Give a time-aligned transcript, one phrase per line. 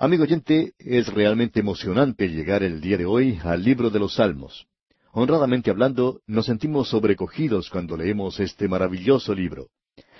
[0.00, 4.68] Amigo oyente, es realmente emocionante llegar el día de hoy al libro de los Salmos.
[5.10, 9.70] Honradamente hablando, nos sentimos sobrecogidos cuando leemos este maravilloso libro.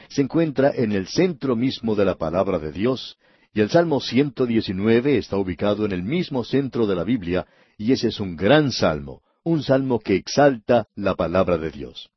[0.08, 3.18] Se encuentra en el centro mismo de la palabra de Dios,
[3.54, 8.08] y el Salmo 119 está ubicado en el mismo centro de la Biblia, y ese
[8.08, 12.10] es un gran salmo, un salmo que exalta la palabra de Dios.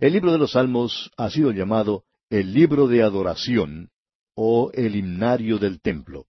[0.00, 3.90] El libro de los Salmos ha sido llamado el libro de adoración
[4.34, 6.24] o el himnario del templo.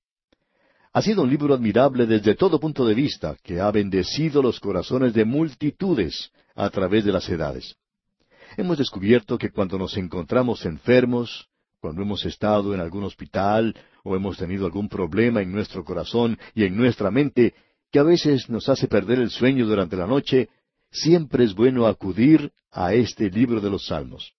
[0.91, 5.13] Ha sido un libro admirable desde todo punto de vista, que ha bendecido los corazones
[5.13, 7.75] de multitudes a través de las edades.
[8.57, 11.47] Hemos descubierto que cuando nos encontramos enfermos,
[11.80, 16.63] cuando hemos estado en algún hospital o hemos tenido algún problema en nuestro corazón y
[16.63, 17.53] en nuestra mente
[17.91, 20.49] que a veces nos hace perder el sueño durante la noche,
[20.91, 24.33] siempre es bueno acudir a este libro de los Salmos.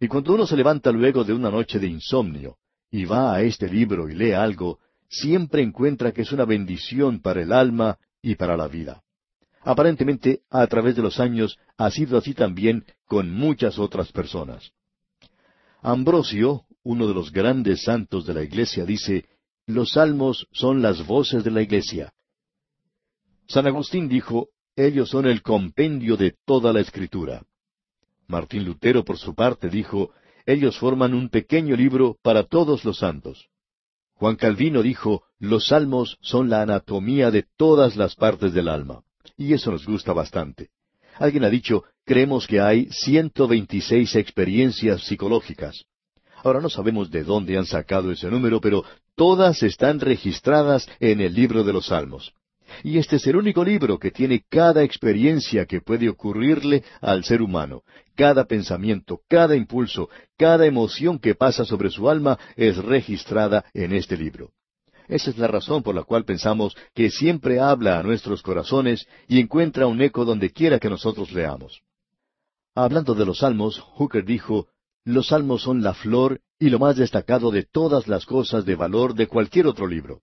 [0.00, 2.56] Y cuando uno se levanta luego de una noche de insomnio
[2.90, 7.42] y va a este libro y lee algo, siempre encuentra que es una bendición para
[7.42, 9.02] el alma y para la vida.
[9.62, 14.72] Aparentemente, a través de los años, ha sido así también con muchas otras personas.
[15.82, 19.26] Ambrosio, uno de los grandes santos de la Iglesia, dice,
[19.66, 22.12] los salmos son las voces de la Iglesia.
[23.46, 27.42] San Agustín dijo, ellos son el compendio de toda la Escritura.
[28.26, 30.12] Martín Lutero, por su parte, dijo,
[30.46, 33.48] ellos forman un pequeño libro para todos los santos.
[34.18, 39.02] Juan Calvino dijo, los salmos son la anatomía de todas las partes del alma.
[39.36, 40.70] Y eso nos gusta bastante.
[41.20, 45.84] Alguien ha dicho, creemos que hay 126 experiencias psicológicas.
[46.42, 51.34] Ahora no sabemos de dónde han sacado ese número, pero todas están registradas en el
[51.34, 52.32] libro de los Salmos.
[52.82, 57.42] Y este es el único libro que tiene cada experiencia que puede ocurrirle al ser
[57.42, 57.82] humano.
[58.14, 64.16] Cada pensamiento, cada impulso, cada emoción que pasa sobre su alma es registrada en este
[64.16, 64.50] libro.
[65.08, 69.40] Esa es la razón por la cual pensamos que siempre habla a nuestros corazones y
[69.40, 71.80] encuentra un eco donde quiera que nosotros leamos.
[72.74, 74.68] Hablando de los salmos, Hooker dijo,
[75.04, 79.14] los salmos son la flor y lo más destacado de todas las cosas de valor
[79.14, 80.20] de cualquier otro libro.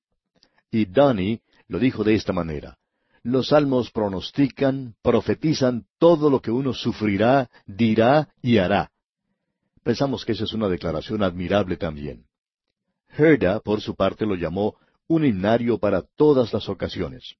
[0.69, 2.77] Y Donnie lo dijo de esta manera.
[3.23, 8.91] Los salmos pronostican, profetizan todo lo que uno sufrirá, dirá y hará.
[9.83, 12.25] Pensamos que esa es una declaración admirable también.
[13.17, 14.75] Herda, por su parte, lo llamó
[15.07, 17.35] un himnario para todas las ocasiones.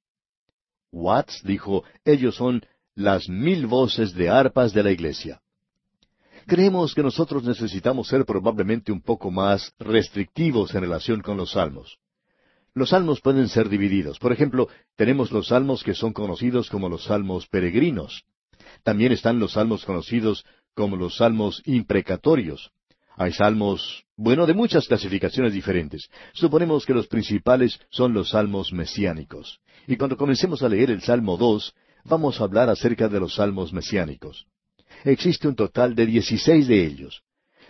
[0.91, 2.64] Watts dijo, ellos son
[2.96, 5.41] las mil voces de arpas de la iglesia.
[6.47, 11.97] Creemos que nosotros necesitamos ser probablemente un poco más restrictivos en relación con los salmos.
[12.75, 14.19] Los salmos pueden ser divididos.
[14.19, 18.25] Por ejemplo, tenemos los salmos que son conocidos como los salmos peregrinos.
[18.84, 22.72] También están los salmos conocidos como los salmos imprecatorios.
[23.16, 26.09] Hay salmos, bueno, de muchas clasificaciones diferentes.
[26.34, 29.62] Suponemos que los principales son los salmos mesiánicos.
[29.88, 33.72] Y cuando comencemos a leer el Salmo 2, vamos a hablar acerca de los salmos
[33.72, 34.47] mesiánicos.
[35.06, 37.24] Existe un total de dieciséis de ellos.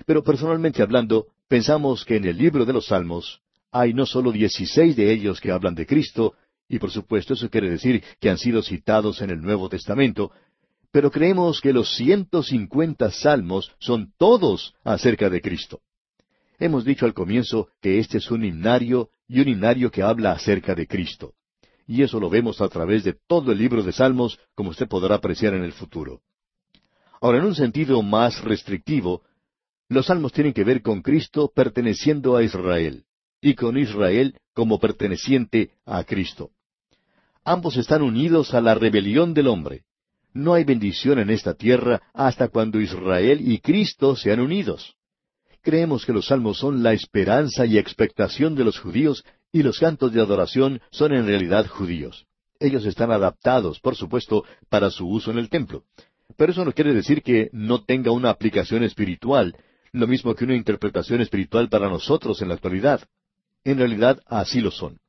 [0.07, 3.41] Pero personalmente hablando, pensamos que en el libro de los salmos
[3.75, 6.35] hay no solo dieciséis de ellos que hablan de Cristo,
[6.69, 10.31] y por supuesto eso quiere decir que han sido citados en el Nuevo Testamento,
[10.91, 15.81] pero creemos que los ciento cincuenta salmos son todos acerca de Cristo.
[16.57, 20.73] Hemos dicho al comienzo que este es un himnario y un himnario que habla acerca
[20.73, 21.33] de Cristo.
[21.85, 25.15] Y eso lo vemos a través de todo el libro de Salmos, como usted podrá
[25.15, 26.21] apreciar en el futuro.
[27.19, 29.23] Ahora, en un sentido más restrictivo,
[29.89, 33.03] los salmos tienen que ver con Cristo perteneciendo a Israel
[33.45, 36.49] y con Israel como perteneciente a Cristo.
[37.43, 39.83] Ambos están unidos a la rebelión del hombre.
[40.33, 44.95] No hay bendición en esta tierra hasta cuando Israel y Cristo sean unidos.
[45.61, 50.11] Creemos que los salmos son la esperanza y expectación de los judíos y los cantos
[50.11, 52.25] de adoración son en realidad judíos.
[52.59, 55.83] Ellos están adaptados, por supuesto, para su uso en el templo.
[56.35, 59.55] Pero eso no quiere decir que no tenga una aplicación espiritual,
[59.91, 63.07] lo mismo que una interpretación espiritual para nosotros en la actualidad.
[63.65, 64.99] En realidad así lo son.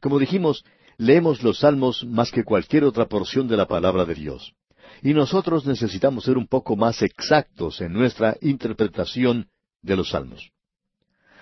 [0.00, 0.64] Como dijimos,
[0.96, 4.54] leemos los salmos más que cualquier otra porción de la palabra de Dios.
[5.02, 9.48] Y nosotros necesitamos ser un poco más exactos en nuestra interpretación
[9.82, 10.50] de los salmos.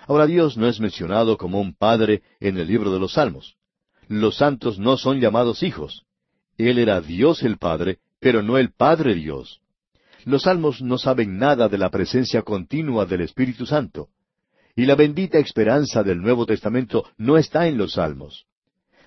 [0.06, 3.56] Ahora Dios no es mencionado como un padre en el libro de los salmos.
[4.08, 6.04] Los santos no son llamados hijos.
[6.58, 9.60] Él era Dios el Padre, pero no el Padre Dios.
[10.24, 14.08] Los salmos no saben nada de la presencia continua del Espíritu Santo.
[14.76, 18.44] Y la bendita esperanza del Nuevo Testamento no está en los salmos.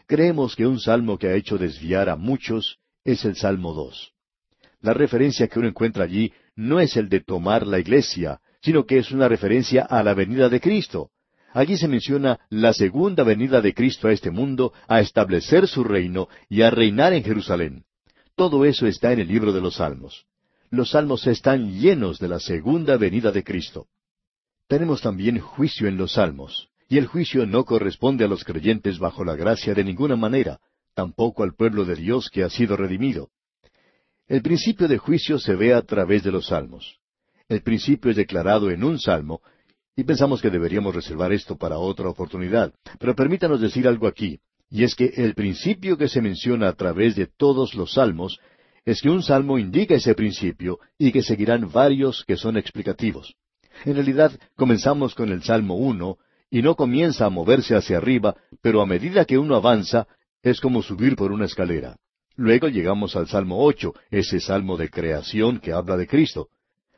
[0.07, 4.11] Creemos que un salmo que ha hecho desviar a muchos es el Salmo 2.
[4.81, 8.97] La referencia que uno encuentra allí no es el de tomar la iglesia, sino que
[8.97, 11.11] es una referencia a la venida de Cristo.
[11.53, 16.29] Allí se menciona la segunda venida de Cristo a este mundo, a establecer su reino
[16.49, 17.83] y a reinar en Jerusalén.
[18.35, 20.25] Todo eso está en el libro de los Salmos.
[20.71, 23.85] Los Salmos están llenos de la segunda venida de Cristo.
[24.69, 29.25] Tenemos también juicio en los Salmos, y el juicio no corresponde a los creyentes bajo
[29.25, 30.59] la gracia de ninguna manera,
[30.93, 33.31] tampoco al pueblo de Dios que ha sido redimido.
[34.27, 36.99] El principio de juicio se ve a través de los Salmos.
[37.47, 39.41] El principio es declarado en un salmo,
[39.95, 42.71] y pensamos que deberíamos reservar esto para otra oportunidad.
[42.99, 44.39] Pero permítanos decir algo aquí,
[44.69, 48.39] y es que el principio que se menciona a través de todos los salmos
[48.85, 53.35] es que un salmo indica ese principio y que seguirán varios que son explicativos.
[53.85, 56.17] En realidad, comenzamos con el Salmo uno,
[56.51, 60.07] y no comienza a moverse hacia arriba, pero a medida que uno avanza,
[60.41, 61.97] es como subir por una escalera.
[62.35, 66.47] Luego llegamos al Salmo ocho, ese salmo de creación que habla de Cristo.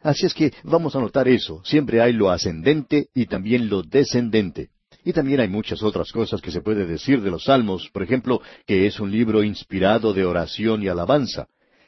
[0.03, 1.61] Así es que vamos a notar eso.
[1.63, 4.69] Siempre hay lo ascendente y también lo descendente.
[5.03, 8.41] Y también hay muchas otras cosas que se puede decir de los Salmos, por ejemplo,
[8.67, 11.47] que es un libro inspirado de oración y alabanza.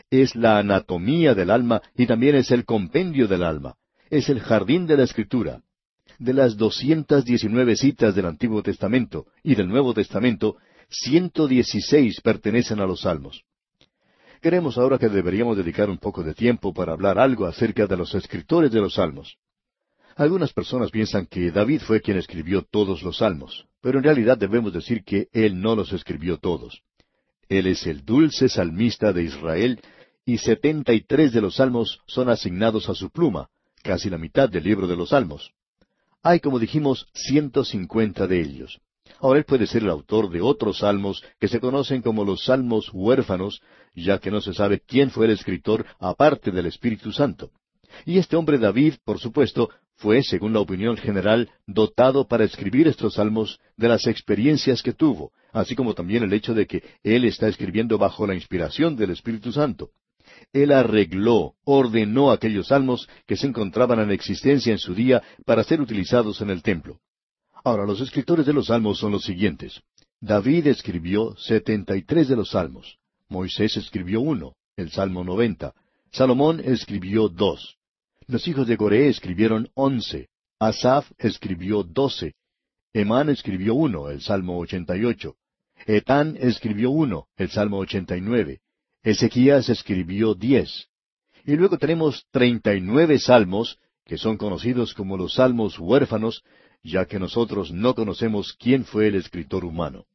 [0.10, 3.76] Es la anatomía del alma y también es el compendio del alma.
[4.14, 5.64] Es el jardín de la Escritura.
[6.20, 10.58] De las doscientas diecinueve citas del Antiguo Testamento y del Nuevo Testamento,
[10.88, 13.44] ciento dieciséis pertenecen a los Salmos.
[14.40, 18.14] Queremos ahora que deberíamos dedicar un poco de tiempo para hablar algo acerca de los
[18.14, 19.36] escritores de los salmos.
[20.16, 24.74] Algunas personas piensan que David fue quien escribió todos los salmos, pero en realidad debemos
[24.74, 26.84] decir que él no los escribió todos.
[27.50, 29.80] Él es el dulce salmista de Israel
[30.24, 33.50] y setenta y tres de los salmos son asignados a su pluma,
[33.84, 35.52] casi la mitad del libro de los salmos.
[36.24, 38.80] Hay, como dijimos, ciento cincuenta de ellos.
[39.20, 42.90] Ahora él puede ser el autor de otros salmos que se conocen como los salmos
[42.94, 43.62] huérfanos,
[43.94, 47.52] ya que no se sabe quién fue el escritor aparte del Espíritu Santo.
[48.06, 53.16] Y este hombre David, por supuesto, fue, según la opinión general, dotado para escribir estos
[53.16, 57.48] salmos de las experiencias que tuvo, así como también el hecho de que él está
[57.48, 59.92] escribiendo bajo la inspiración del Espíritu Santo.
[60.52, 65.80] Él arregló, ordenó aquellos salmos que se encontraban en existencia en su día para ser
[65.80, 67.00] utilizados en el templo.
[67.64, 69.82] Ahora, los escritores de los salmos son los siguientes.
[70.20, 72.98] David escribió setenta y tres de los salmos.
[73.30, 75.74] Moisés escribió uno, el Salmo noventa.
[76.12, 77.78] Salomón escribió dos.
[78.28, 80.30] Los hijos de Coré escribieron once.
[80.60, 82.36] Asaf escribió doce.
[82.94, 85.36] Emán escribió uno, el Salmo ochenta y ocho.
[85.86, 88.62] Etán escribió uno, el Salmo ochenta y nueve.
[89.04, 90.88] Ezequías escribió diez.
[91.46, 96.44] Y luego tenemos treinta y nueve salmos, que son conocidos como los salmos huérfanos,
[96.84, 100.06] ya que nosotros no conocemos quién fue el escritor humano.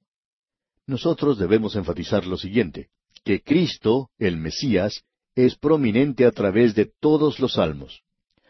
[0.86, 2.88] Nosotros debemos enfatizar lo siguiente,
[3.24, 5.04] que Cristo, el Mesías,
[5.34, 8.02] es prominente a través de todos los salmos.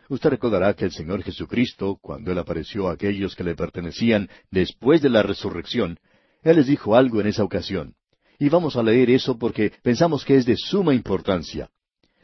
[0.08, 5.02] Usted recordará que el Señor Jesucristo, cuando Él apareció a aquellos que le pertenecían después
[5.02, 5.99] de la resurrección,
[6.43, 7.98] Él les dijo algo en esa ocasión.
[8.38, 11.70] Y vamos a leer eso porque pensamos que es de suma importancia.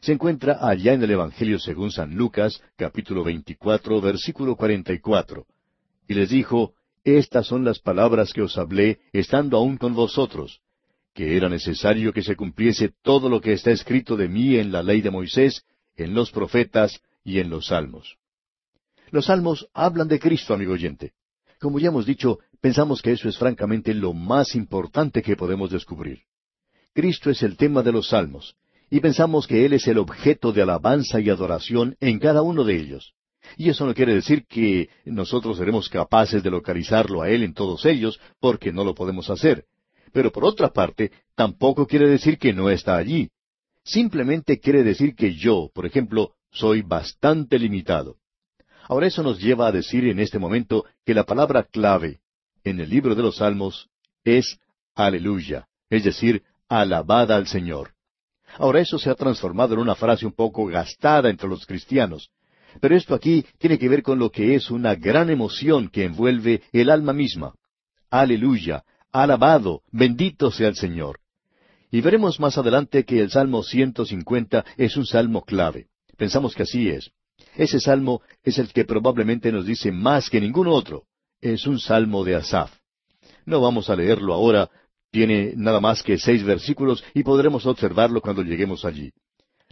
[0.01, 5.47] Se encuentra allá en el Evangelio según San Lucas, capítulo 24, versículo 44
[6.09, 6.75] y les dijo,
[7.05, 10.61] Estas son las palabras que os hablé estando aún con vosotros,
[11.13, 14.83] que era necesario que se cumpliese todo lo que está escrito de mí en la
[14.83, 15.65] ley de Moisés,
[15.97, 18.17] en los profetas y en los salmos.
[19.11, 21.13] Los salmos hablan de Cristo, amigo oyente.
[21.61, 26.21] Como ya hemos dicho, pensamos que eso es francamente lo más importante que podemos descubrir.
[26.95, 28.57] Cristo es el tema de los salmos,
[28.89, 32.77] y pensamos que Él es el objeto de alabanza y adoración en cada uno de
[32.77, 33.13] ellos.
[33.59, 37.85] Y eso no quiere decir que nosotros seremos capaces de localizarlo a Él en todos
[37.85, 39.67] ellos, porque no lo podemos hacer.
[40.15, 43.29] Pero por otra parte, tampoco quiere decir que no está allí.
[43.85, 48.17] Simplemente quiere decir que yo, por ejemplo, soy bastante limitado.
[48.89, 52.21] Ahora eso nos lleva a decir en este momento que la palabra clave
[52.65, 53.89] en el libro de los Salmos
[54.25, 54.59] es
[54.95, 57.93] aleluya, es decir, alabada al Señor.
[58.57, 62.31] Ahora eso se ha transformado en una frase un poco gastada entre los cristianos,
[62.81, 66.63] pero esto aquí tiene que ver con lo que es una gran emoción que envuelve
[66.73, 67.55] el alma misma.
[68.11, 71.21] Aleluya, alabado, bendito sea el Señor.
[71.91, 75.87] Y veremos más adelante que el Salmo 150 es un salmo clave.
[76.17, 77.11] Pensamos que así es.
[77.57, 81.05] Ese salmo es el que probablemente nos dice más que ningún otro.
[81.45, 82.73] Es un salmo de Asaf.
[83.45, 84.71] No vamos a leerlo ahora,
[85.11, 89.13] tiene nada más que seis versículos y podremos observarlo cuando lleguemos allí.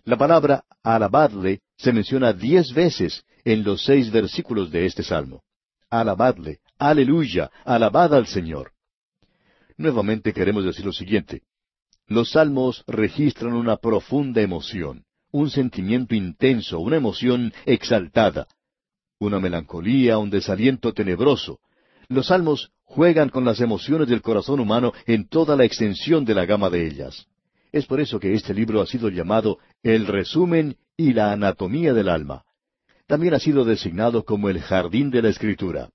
[0.04, 5.44] La palabra alabadle se menciona diez veces en los seis versículos de este salmo.
[5.88, 8.72] Alabadle, aleluya, alabad al Señor.
[9.78, 11.40] Nuevamente queremos decir lo siguiente.
[12.06, 18.46] Los salmos registran una profunda emoción, un sentimiento intenso, una emoción exaltada,
[19.26, 21.60] una melancolía, un desaliento tenebroso,
[22.08, 26.44] Los salmos juegan con las emociones del corazón humano en toda la extensión de la
[26.44, 27.26] gama de ellas.
[27.70, 32.10] Es por eso que este libro ha sido llamado el resumen y la anatomía del
[32.10, 32.44] alma.
[33.06, 35.88] También ha sido designado como el jardín de la escritura.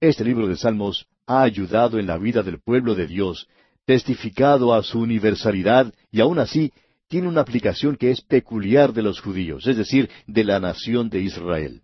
[0.00, 3.48] Este libro de Salmos ha ayudado en la vida del pueblo de Dios,
[3.86, 6.72] testificado a su universalidad y aún así
[7.08, 11.20] tiene una aplicación que es peculiar de los judíos, es decir, de la nación de
[11.20, 11.82] Israel.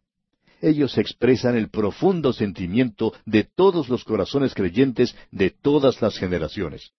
[0.65, 6.93] Ellos expresan el profundo sentimiento de todos los corazones creyentes de todas las generaciones.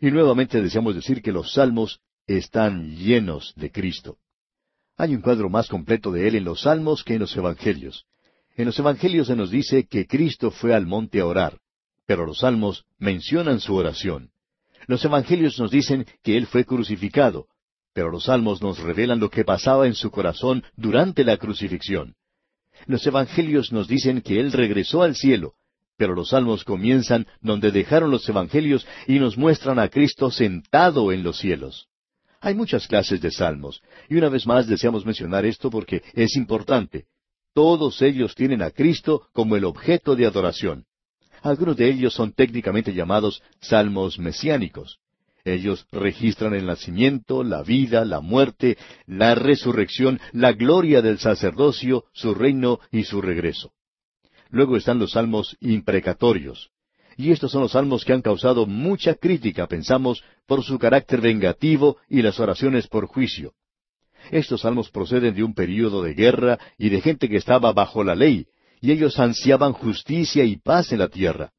[0.00, 4.18] Y nuevamente deseamos decir que los salmos están llenos de Cristo.
[4.96, 8.06] Hay un cuadro más completo de Él en los salmos que en los evangelios.
[8.56, 11.60] En los evangelios se nos dice que Cristo fue al monte a orar,
[12.06, 14.30] pero los salmos mencionan su oración.
[14.88, 17.46] Los evangelios nos dicen que Él fue crucificado,
[17.92, 22.16] pero los salmos nos revelan lo que pasaba en su corazón durante la crucifixión.
[22.86, 25.54] Los evangelios nos dicen que Él regresó al cielo,
[25.96, 31.22] pero los salmos comienzan donde dejaron los evangelios y nos muestran a Cristo sentado en
[31.22, 31.88] los cielos.
[32.40, 37.06] Hay muchas clases de salmos, y una vez más deseamos mencionar esto porque es importante.
[37.54, 40.84] Todos ellos tienen a Cristo como el objeto de adoración.
[41.42, 44.98] Algunos de ellos son técnicamente llamados salmos mesiánicos.
[45.46, 48.76] Ellos registran el nacimiento, la vida, la muerte,
[49.06, 53.70] la resurrección, la gloria del sacerdocio, su reino y su regreso.
[54.50, 56.70] Luego están los salmos imprecatorios.
[57.16, 61.98] Y estos son los salmos que han causado mucha crítica, pensamos, por su carácter vengativo
[62.08, 63.52] y las oraciones por juicio.
[64.32, 68.16] Estos salmos proceden de un período de guerra y de gente que estaba bajo la
[68.16, 68.48] ley,
[68.80, 71.52] y ellos ansiaban justicia y paz en la tierra.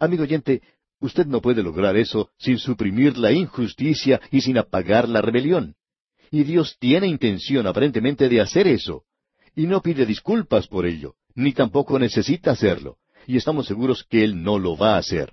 [0.00, 0.62] Amigo oyente,
[1.02, 5.74] Usted no puede lograr eso sin suprimir la injusticia y sin apagar la rebelión.
[6.30, 9.02] Y Dios tiene intención aparentemente de hacer eso.
[9.56, 12.98] Y no pide disculpas por ello, ni tampoco necesita hacerlo.
[13.26, 15.32] Y estamos seguros que Él no lo va a hacer.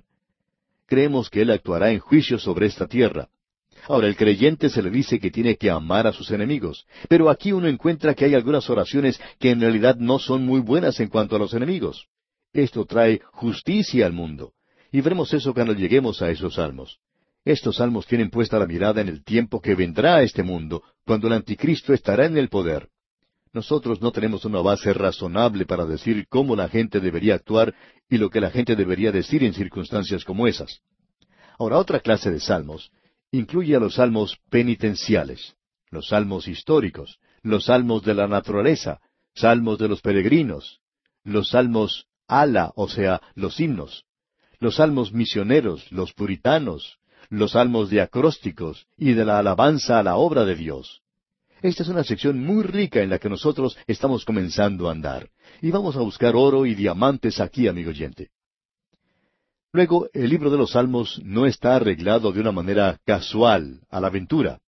[0.88, 3.30] Creemos que Él actuará en juicio sobre esta tierra.
[3.88, 7.52] Ahora, el creyente se le dice que tiene que amar a sus enemigos, pero aquí
[7.52, 11.36] uno encuentra que hay algunas oraciones que en realidad no son muy buenas en cuanto
[11.36, 12.08] a los enemigos.
[12.54, 14.54] Esto trae justicia al mundo.
[14.92, 17.00] Y veremos eso cuando lleguemos a esos salmos.
[17.46, 21.28] Estos salmos tienen puesta la mirada en el tiempo que vendrá a este mundo, cuando
[21.28, 22.90] el anticristo estará en el poder.
[23.54, 27.74] Nosotros no tenemos una base razonable para decir cómo la gente debería actuar
[28.10, 30.82] y lo que la gente debería decir en circunstancias como esas.
[31.58, 32.92] Ahora, otra clase de salmos
[33.32, 35.56] incluye a los salmos penitenciales,
[35.90, 39.00] los salmos históricos, los salmos de la naturaleza,
[39.34, 40.80] salmos de los peregrinos,
[41.24, 44.06] los salmos ala, o sea, los himnos,
[44.60, 47.00] los salmos misioneros, los puritanos,
[47.30, 51.02] los salmos de acrósticos y de la alabanza a la obra de Dios.
[51.62, 55.30] Esta es una sección muy rica en la que nosotros estamos comenzando a andar.
[55.62, 58.30] Y vamos a buscar oro y diamantes aquí, amigo oyente.
[59.72, 64.08] Luego, el libro de los Salmos no está arreglado de una manera casual, a la
[64.08, 64.60] aventura.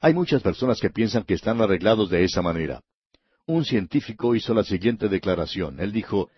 [0.00, 2.80] Hay muchas personas que piensan que están arreglados de esa manera.
[3.46, 5.78] Un científico hizo la siguiente declaración.
[5.78, 6.30] Él dijo,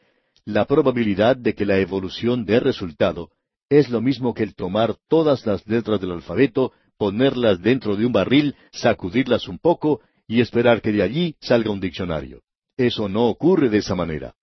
[0.52, 3.30] la probabilidad de que la evolución dé resultado
[3.69, 8.12] es lo mismo que el tomar todas las letras del alfabeto, ponerlas dentro de un
[8.12, 12.42] barril, sacudirlas un poco y esperar que de allí salga un diccionario.
[12.76, 14.35] Eso no ocurre de esa manera.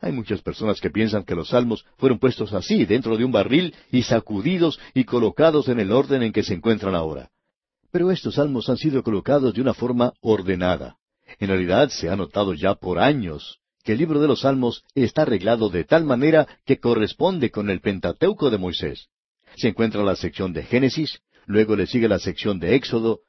[0.00, 3.74] Hay muchas personas que piensan que los salmos fueron puestos así, dentro de un barril,
[3.92, 7.30] y sacudidos y colocados en el orden en que se encuentran ahora.
[7.92, 10.96] Pero estos salmos han sido colocados de una forma ordenada.
[11.38, 15.22] En realidad se ha notado ya por años que el libro de los Salmos está
[15.22, 19.08] arreglado de tal manera que corresponde con el Pentateuco de Moisés.
[19.56, 23.20] Se encuentra la sección de Génesis, luego le sigue la sección de Éxodo,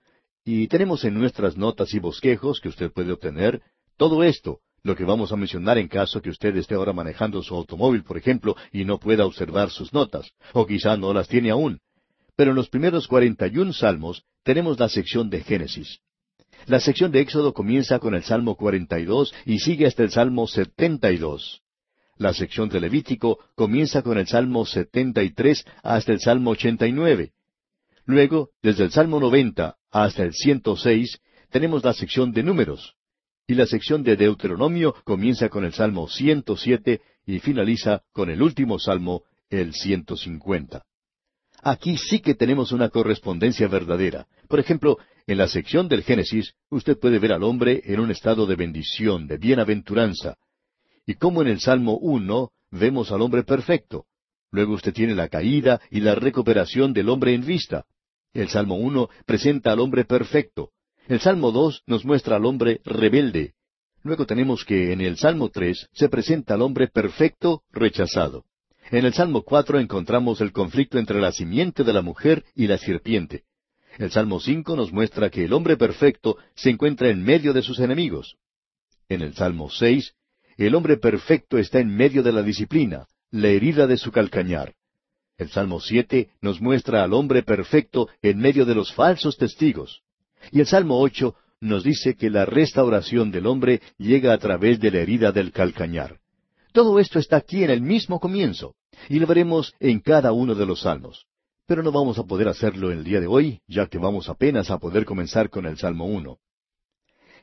[0.44, 3.62] y tenemos en nuestras notas y bosquejos que usted puede obtener
[3.98, 7.56] todo esto, lo que vamos a mencionar en caso que usted esté ahora manejando su
[7.56, 11.80] automóvil, por ejemplo, y no pueda observar sus notas, o quizá no las tiene aún.
[12.36, 16.00] Pero en los primeros cuarenta y un salmos tenemos la sección de Génesis.
[16.68, 21.62] La sección de Éxodo comienza con el Salmo 42 y sigue hasta el Salmo 72.
[22.18, 27.32] La sección de Levítico comienza con el Salmo 73 hasta el Salmo 89.
[28.06, 32.96] Luego, desde el Salmo 90 hasta el 106, tenemos la sección de Números.
[33.48, 38.80] Y la sección de Deuteronomio comienza con el Salmo 107 y finaliza con el último
[38.80, 40.84] Salmo, el 150.
[41.64, 44.28] Aquí sí que tenemos una correspondencia verdadera.
[44.48, 44.98] Por ejemplo,
[45.32, 49.28] en la sección del Génesis, usted puede ver al hombre en un estado de bendición,
[49.28, 50.36] de bienaventuranza.
[51.06, 54.06] Y como en el Salmo 1 vemos al hombre perfecto.
[54.52, 57.86] Luego usted tiene la caída y la recuperación del hombre en vista.
[58.34, 60.72] El Salmo 1 presenta al hombre perfecto.
[61.08, 63.54] El Salmo 2 nos muestra al hombre rebelde.
[64.04, 68.44] Luego tenemos que en el Salmo tres se presenta al hombre perfecto rechazado.
[68.90, 72.78] En el Salmo cuatro encontramos el conflicto entre la simiente de la mujer y la
[72.78, 73.44] serpiente.
[74.02, 77.78] El Salmo cinco nos muestra que el hombre perfecto se encuentra en medio de sus
[77.78, 78.36] enemigos.
[79.08, 80.16] En el Salmo seis,
[80.58, 84.74] el hombre perfecto está en medio de la disciplina, la herida de su calcañar.
[85.38, 90.02] El Salmo siete nos muestra al hombre perfecto en medio de los falsos testigos.
[90.52, 94.90] Y el Salmo ocho nos dice que la restauración del hombre llega a través de
[94.90, 96.18] la herida del calcañar.
[96.72, 98.74] Todo esto está aquí en el mismo comienzo,
[99.10, 101.28] y lo veremos en cada uno de los salmos.
[101.72, 104.78] Pero no vamos a poder hacerlo el día de hoy, ya que vamos apenas a
[104.78, 106.38] poder comenzar con el Salmo 1.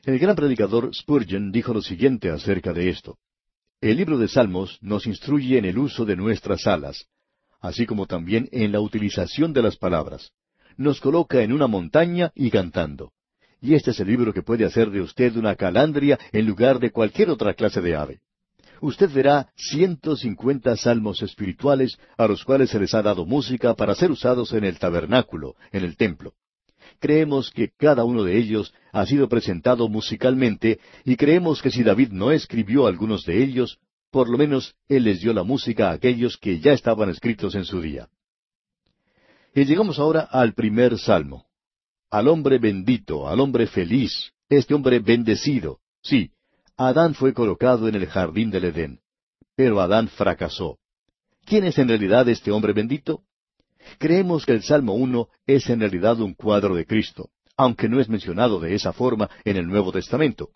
[0.03, 3.17] El gran predicador Spurgeon dijo lo siguiente acerca de esto.
[3.81, 7.07] El libro de Salmos nos instruye en el uso de nuestras alas,
[7.59, 10.29] así como también en la utilización de las palabras.
[10.77, 13.11] Nos coloca en una montaña y cantando
[13.61, 16.91] y este es el libro que puede hacer de usted una calandria en lugar de
[16.91, 18.21] cualquier otra clase de ave.
[18.81, 23.95] Usted verá ciento cincuenta salmos espirituales a los cuales se les ha dado música para
[23.95, 26.33] ser usados en el tabernáculo, en el templo.
[26.99, 32.09] Creemos que cada uno de ellos ha sido presentado musicalmente y creemos que si David
[32.11, 33.79] no escribió algunos de ellos,
[34.11, 37.65] por lo menos él les dio la música a aquellos que ya estaban escritos en
[37.65, 38.09] su día.
[39.53, 41.49] Y llegamos ahora al primer salmo
[42.09, 45.79] al hombre bendito, al hombre feliz, este hombre bendecido.
[46.01, 46.31] Sí,
[46.81, 49.01] Adán fue colocado en el jardín del Edén,
[49.57, 50.77] pero Adán fracasó.
[51.45, 53.23] ¿Quién es en realidad este hombre bendito?
[53.97, 58.07] Creemos que el Salmo 1 es en realidad un cuadro de Cristo, aunque no es
[58.07, 60.51] mencionado de esa forma en el Nuevo Testamento.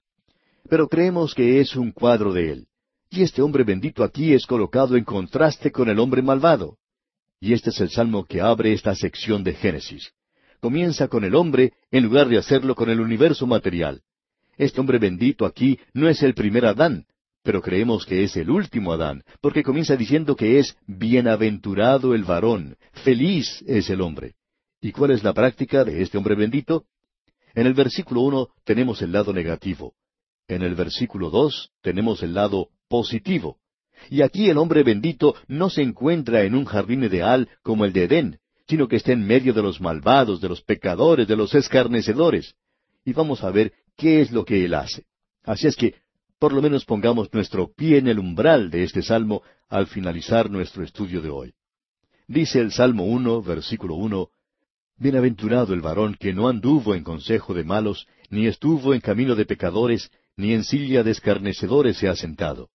[0.70, 2.68] Pero creemos que es un cuadro de él.
[3.10, 6.78] Y este hombre bendito aquí es colocado en contraste con el hombre malvado.
[7.42, 10.14] Y este es el salmo que abre esta sección de Génesis
[10.64, 14.02] comienza con el hombre en lugar de hacerlo con el universo material.
[14.58, 17.06] Este hombre bendito aquí no es el primer Adán,
[17.44, 22.78] pero creemos que es el último Adán, porque comienza diciendo que es bienaventurado el varón,
[23.04, 24.36] feliz es el hombre.
[24.82, 26.86] ¿Y cuál es la práctica de este hombre bendito?
[27.56, 29.94] En el versículo uno tenemos el lado negativo.
[30.48, 33.58] En el versículo dos tenemos el lado positivo.
[34.10, 38.04] Y aquí el hombre bendito no se encuentra en un jardín ideal como el de
[38.04, 42.56] Edén, sino que está en medio de los malvados, de los pecadores, de los escarnecedores.
[43.06, 45.06] Y vamos a ver qué es lo que Él hace.
[45.44, 45.96] Así es que,
[46.40, 50.84] por lo menos pongamos nuestro pie en el umbral de este salmo al finalizar nuestro
[50.84, 51.54] estudio de hoy.
[52.28, 54.30] Dice el Salmo 1, versículo 1,
[54.98, 59.46] Bienaventurado el varón que no anduvo en consejo de malos, ni estuvo en camino de
[59.46, 62.70] pecadores, ni en silla de escarnecedores se ha sentado.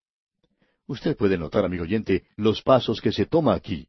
[0.86, 3.88] Usted puede notar, amigo oyente, los pasos que se toma aquí.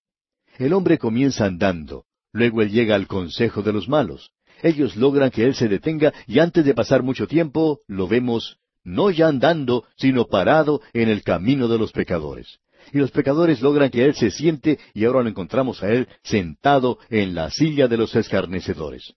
[0.57, 4.31] El hombre comienza andando, luego él llega al consejo de los malos.
[4.61, 9.11] Ellos logran que él se detenga y antes de pasar mucho tiempo lo vemos no
[9.11, 12.59] ya andando, sino parado en el camino de los pecadores.
[12.91, 16.97] Y los pecadores logran que él se siente y ahora lo encontramos a él sentado
[17.09, 19.13] en la silla de los escarnecedores.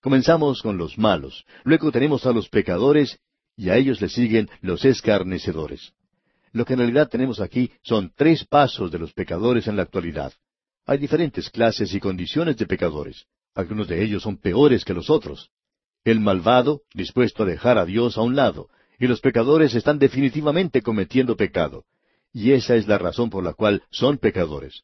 [0.00, 3.18] Comenzamos con los malos, luego tenemos a los pecadores
[3.56, 5.92] y a ellos le siguen los escarnecedores.
[6.52, 10.32] Lo que en realidad tenemos aquí son tres pasos de los pecadores en la actualidad.
[10.86, 13.26] Hay diferentes clases y condiciones de pecadores.
[13.56, 15.50] Algunos de ellos son peores que los otros.
[16.04, 18.68] El malvado, dispuesto a dejar a Dios a un lado,
[19.00, 21.84] y los pecadores están definitivamente cometiendo pecado.
[22.34, 24.82] Y esa es la razón por la cual son pecadores.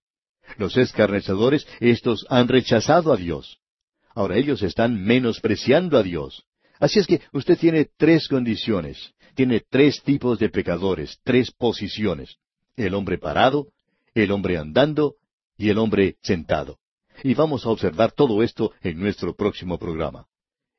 [0.57, 3.59] Los escarnecedores, estos han rechazado a Dios.
[4.15, 6.45] Ahora ellos están menospreciando a Dios.
[6.81, 12.37] Así es que usted tiene tres condiciones, tiene tres tipos de pecadores, tres posiciones.
[12.75, 13.69] El hombre parado,
[14.15, 15.17] el hombre andando
[15.59, 16.79] y el hombre sentado.
[17.22, 20.27] Y vamos a observar todo esto en nuestro próximo programa.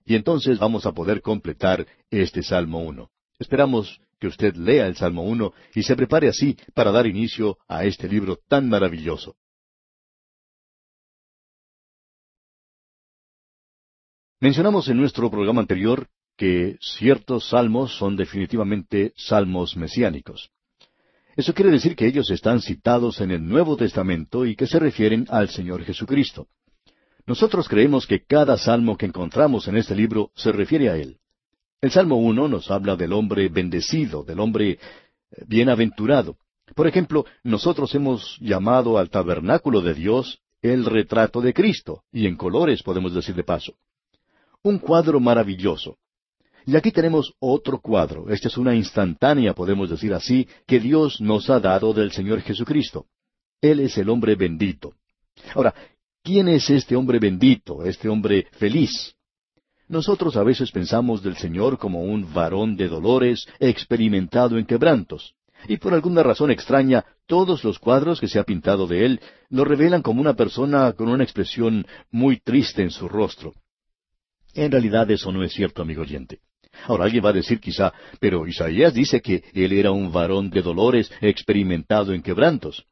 [0.06, 3.10] Y entonces vamos a poder completar este Salmo 1.
[3.40, 7.86] Esperamos que usted lea el Salmo 1 y se prepare así para dar inicio a
[7.86, 9.36] este libro tan maravilloso.
[14.40, 20.52] Mencionamos en nuestro programa anterior que ciertos salmos son definitivamente salmos mesiánicos.
[21.36, 25.26] Eso quiere decir que ellos están citados en el Nuevo Testamento y que se refieren
[25.30, 26.48] al Señor Jesucristo.
[27.26, 31.18] Nosotros creemos que cada salmo que encontramos en este libro se refiere a Él.
[31.82, 34.78] El Salmo 1 nos habla del hombre bendecido, del hombre eh,
[35.48, 36.38] bienaventurado.
[36.76, 42.38] Por ejemplo, nosotros hemos llamado al tabernáculo de Dios el retrato de Cristo, y en
[42.38, 43.74] colores podemos decir de paso.
[44.62, 45.98] Un cuadro maravilloso,
[46.66, 48.30] y aquí tenemos otro cuadro.
[48.30, 53.06] Esta es una instantánea, podemos decir así, que Dios nos ha dado del Señor Jesucristo.
[53.62, 54.94] Él es el hombre bendito.
[55.56, 55.74] Ahora,
[56.24, 59.16] ¿quién es este hombre bendito, este hombre feliz?
[59.88, 65.36] Nosotros a veces pensamos del Señor como un varón de dolores, experimentado en quebrantos.
[65.68, 69.64] Y por alguna razón extraña, todos los cuadros que se ha pintado de él lo
[69.64, 73.54] revelan como una persona con una expresión muy triste en su rostro.
[74.54, 76.40] En realidad eso no es cierto, amigo oyente.
[76.86, 80.62] Ahora alguien va a decir quizá, pero Isaías dice que él era un varón de
[80.62, 82.86] dolores, experimentado en quebrantos.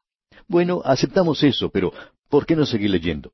[0.48, 1.92] Bueno, aceptamos eso, pero
[2.28, 3.32] ¿por qué no seguir leyendo?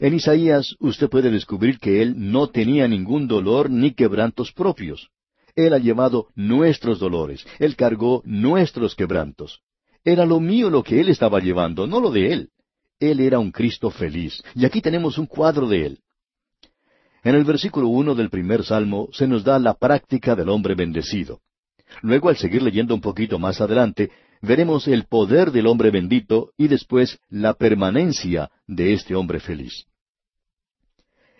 [0.00, 5.10] En Isaías usted puede descubrir que él no tenía ningún dolor ni quebrantos propios.
[5.58, 9.60] Él ha llevado nuestros dolores, Él cargó nuestros quebrantos.
[10.04, 12.50] Era lo mío lo que Él estaba llevando, no lo de Él.
[13.00, 15.98] Él era un Cristo feliz, y aquí tenemos un cuadro de Él.
[17.28, 21.42] En el versículo uno del primer salmo se nos da la práctica del hombre bendecido.
[22.00, 24.10] Luego, al seguir leyendo un poquito más adelante,
[24.40, 29.84] veremos el poder del hombre bendito y después la permanencia de este hombre feliz.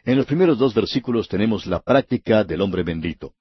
[0.04, 3.32] En los primeros dos versículos tenemos la práctica del hombre bendito.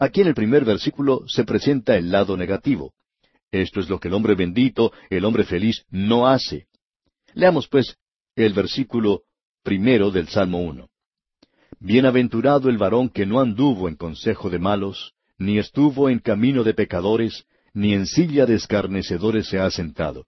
[0.00, 2.94] Aquí en el primer versículo se presenta el lado negativo.
[3.52, 6.66] Esto es lo que el hombre bendito, el hombre feliz, no hace.
[7.32, 7.96] Leamos pues
[8.34, 9.22] el versículo
[9.62, 10.88] primero del Salmo 1.
[11.78, 16.74] Bienaventurado el varón que no anduvo en consejo de malos, ni estuvo en camino de
[16.74, 20.26] pecadores, ni en silla de escarnecedores se ha sentado.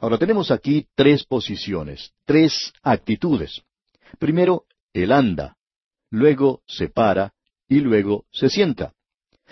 [0.00, 3.62] Ahora tenemos aquí tres posiciones, tres actitudes.
[4.18, 5.56] Primero, él anda,
[6.10, 7.32] luego se para
[7.68, 8.92] y luego se sienta.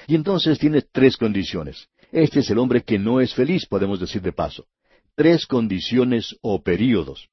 [0.09, 1.88] Y entonces tiene tres condiciones.
[2.11, 4.66] Este es el hombre que no es feliz, podemos decir de paso.
[5.14, 7.29] Tres condiciones o períodos.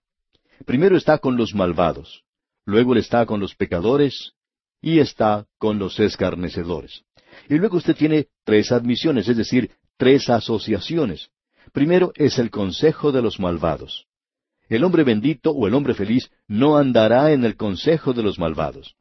[0.65, 2.23] Primero está con los malvados,
[2.67, 4.33] luego él está con los pecadores
[4.81, 7.03] y está con los escarnecedores.
[7.49, 11.29] Y luego usted tiene tres admisiones, es decir, tres asociaciones.
[11.71, 14.05] Primero es el consejo de los malvados.
[14.67, 18.95] El hombre bendito o el hombre feliz no andará en el consejo de los malvados.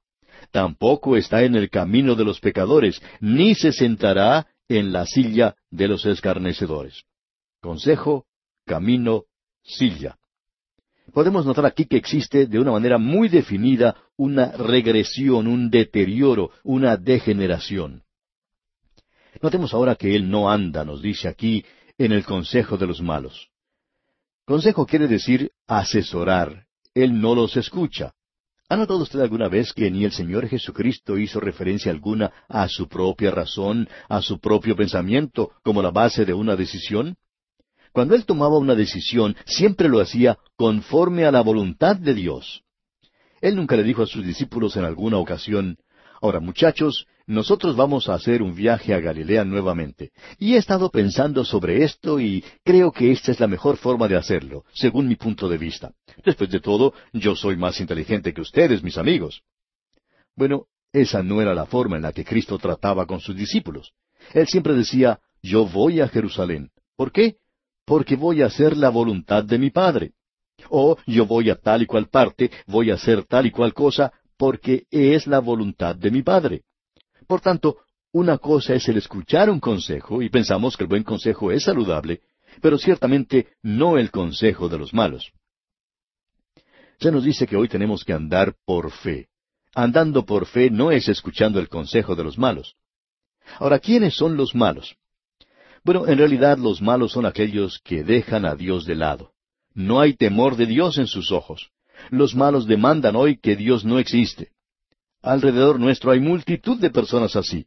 [0.53, 5.89] Tampoco está en el camino de los pecadores, ni se sentará en la silla de
[5.89, 7.03] los escarnecedores.
[7.61, 8.27] Consejo,
[8.65, 9.25] camino,
[9.65, 10.19] silla.
[11.17, 16.99] Podemos notar aquí que existe de una manera muy definida una regresión, un deterioro, una
[16.99, 18.03] degeneración.
[19.41, 21.65] Notemos ahora que Él no anda, nos dice aquí,
[21.97, 23.49] en el consejo de los malos.
[24.45, 26.67] Consejo quiere decir asesorar.
[26.93, 28.13] Él no los escucha.
[28.69, 32.89] ¿Ha notado usted alguna vez que ni el Señor Jesucristo hizo referencia alguna a su
[32.89, 37.17] propia razón, a su propio pensamiento, como la base de una decisión?
[37.97, 42.63] Cuando Él tomaba una decisión, siempre lo hacía conforme a la voluntad de Dios.
[43.41, 45.79] Él nunca le dijo a sus discípulos en alguna ocasión,
[46.21, 50.11] Ahora, muchachos, nosotros vamos a hacer un viaje a Galilea nuevamente.
[50.39, 54.17] Y he estado pensando sobre esto y creo que esta es la mejor forma de
[54.17, 55.95] hacerlo, según mi punto de vista.
[56.23, 59.41] Después de todo, yo soy más inteligente que ustedes, mis amigos.
[60.35, 63.95] Bueno, esa no era la forma en la que Cristo trataba con sus discípulos.
[64.35, 66.73] Él siempre decía, yo voy a Jerusalén.
[66.95, 67.39] ¿Por qué?
[67.87, 70.12] Porque voy a hacer la voluntad de mi Padre.
[70.68, 74.12] O yo voy a tal y cual parte, voy a hacer tal y cual cosa,
[74.37, 76.64] porque es la voluntad de mi Padre.
[77.27, 77.79] Por tanto,
[78.12, 82.20] una cosa es el escuchar un consejo, y pensamos que el buen consejo es saludable,
[82.61, 85.33] pero ciertamente no el consejo de los malos.
[86.99, 89.29] Se nos dice que hoy tenemos que andar por fe.
[89.75, 92.75] Andando por fe no es escuchando el consejo de los malos.
[93.59, 94.96] Ahora, ¿quiénes son los malos?
[95.87, 99.31] Bueno, en realidad los malos son aquellos que dejan a Dios de lado.
[99.72, 101.70] No hay temor de Dios en sus ojos.
[102.11, 104.49] Los malos demandan hoy que Dios no existe.
[105.22, 107.66] Alrededor nuestro hay multitud de personas así.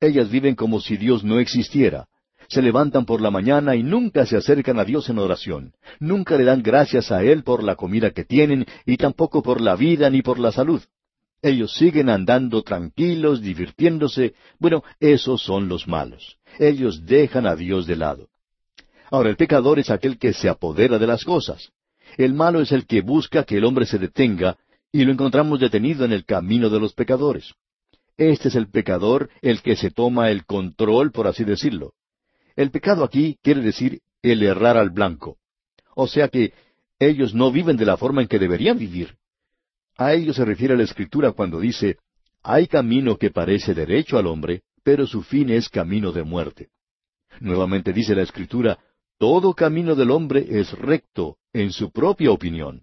[0.00, 2.06] Ellas viven como si Dios no existiera.
[2.48, 5.74] Se levantan por la mañana y nunca se acercan a Dios en oración.
[5.98, 9.76] Nunca le dan gracias a Él por la comida que tienen y tampoco por la
[9.76, 10.80] vida ni por la salud.
[11.42, 14.34] Ellos siguen andando tranquilos, divirtiéndose.
[14.58, 16.38] Bueno, esos son los malos.
[16.58, 18.28] Ellos dejan a Dios de lado.
[19.10, 21.72] Ahora, el pecador es aquel que se apodera de las cosas.
[22.16, 24.58] El malo es el que busca que el hombre se detenga
[24.92, 27.54] y lo encontramos detenido en el camino de los pecadores.
[28.16, 31.94] Este es el pecador el que se toma el control, por así decirlo.
[32.54, 35.38] El pecado aquí quiere decir el errar al blanco.
[35.94, 36.52] O sea que
[36.98, 39.16] ellos no viven de la forma en que deberían vivir.
[40.00, 41.98] A ellos se refiere la Escritura cuando dice,
[42.42, 46.70] hay camino que parece derecho al hombre, pero su fin es camino de muerte.
[47.40, 48.78] Nuevamente dice la Escritura,
[49.18, 52.82] todo camino del hombre es recto en su propia opinión.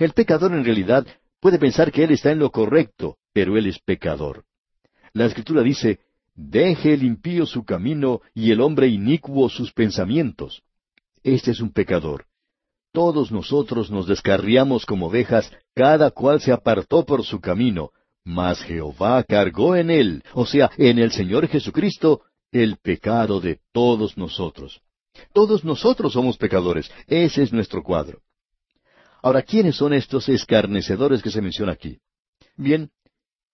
[0.00, 1.06] El pecador en realidad
[1.38, 4.44] puede pensar que él está en lo correcto, pero él es pecador.
[5.12, 6.00] La escritura dice,
[6.34, 10.64] deje el impío su camino y el hombre inicuo sus pensamientos.
[11.22, 12.26] Este es un pecador.
[12.92, 17.90] Todos nosotros nos descarriamos como ovejas, cada cual se apartó por su camino,
[18.22, 22.20] mas Jehová cargó en él, o sea, en el Señor Jesucristo,
[22.52, 24.82] el pecado de todos nosotros.
[25.32, 26.90] Todos nosotros somos pecadores.
[27.06, 28.20] Ese es nuestro cuadro.
[29.22, 31.98] Ahora, ¿quiénes son estos escarnecedores que se menciona aquí?
[32.56, 32.90] Bien,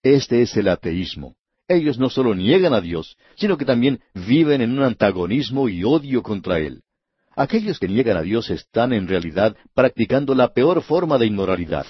[0.03, 1.37] este es el ateísmo.
[1.68, 6.22] Ellos no solo niegan a Dios, sino que también viven en un antagonismo y odio
[6.22, 6.83] contra Él.
[7.38, 11.87] Aquellos que niegan a Dios están en realidad practicando la peor forma de inmoralidad.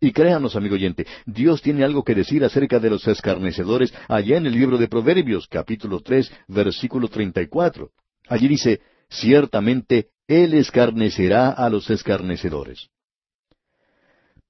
[0.00, 4.46] Y créanos, amigo oyente, Dios tiene algo que decir acerca de los escarnecedores allá en
[4.46, 7.92] el libro de Proverbios, capítulo tres, versículo treinta y cuatro.
[8.26, 12.88] Allí dice, ciertamente Él escarnecerá a los escarnecedores.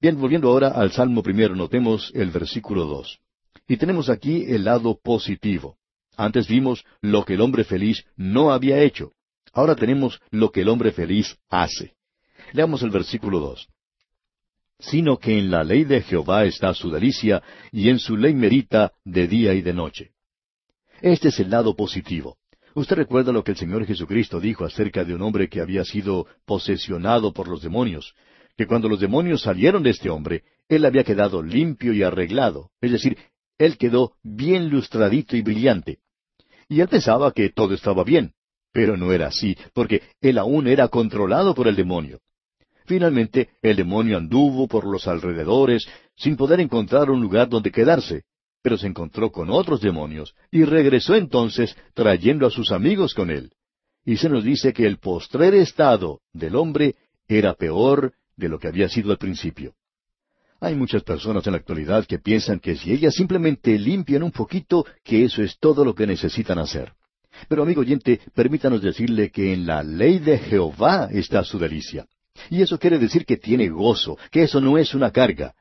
[0.01, 3.19] Bien, volviendo ahora al Salmo primero, notemos el versículo dos.
[3.67, 5.77] Y tenemos aquí el lado positivo.
[6.17, 9.11] Antes vimos lo que el hombre feliz no había hecho.
[9.53, 11.93] Ahora tenemos lo que el hombre feliz hace.
[12.53, 13.67] Leamos el versículo dos.
[14.79, 18.93] Sino que en la ley de Jehová está su delicia, y en su ley medita
[19.03, 20.11] de día y de noche.
[21.01, 22.37] Este es el lado positivo.
[22.75, 26.27] Usted recuerda lo que el Señor Jesucristo dijo acerca de un hombre que había sido
[26.45, 28.13] posesionado por los demonios,
[28.55, 32.91] que cuando los demonios salieron de este hombre, él había quedado limpio y arreglado, es
[32.91, 33.17] decir,
[33.57, 35.99] él quedó bien lustradito y brillante.
[36.69, 38.33] Y él pensaba que todo estaba bien,
[38.71, 42.19] pero no era así, porque él aún era controlado por el demonio.
[42.85, 48.23] Finalmente, el demonio anduvo por los alrededores sin poder encontrar un lugar donde quedarse,
[48.61, 53.51] pero se encontró con otros demonios y regresó entonces trayendo a sus amigos con él.
[54.05, 56.95] Y se nos dice que el postrer estado del hombre
[57.27, 59.75] era peor de lo que había sido al principio.
[60.61, 64.85] Hay muchas personas en la actualidad que piensan que si ellas simplemente limpian un poquito,
[65.03, 66.93] que eso es todo lo que necesitan hacer.
[67.47, 72.05] Pero amigo oyente, permítanos decirle que en la ley de Jehová está su delicia.
[72.49, 75.53] Y eso quiere decir que tiene gozo, que eso no es una carga,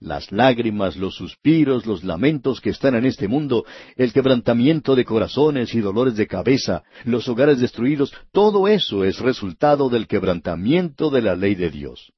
[0.00, 3.64] las lágrimas, los suspiros, los lamentos que están en este mundo,
[3.96, 9.90] el quebrantamiento de corazones y dolores de cabeza, los hogares destruidos, todo eso es resultado
[9.90, 12.12] del quebrantamiento de la ley de Dios.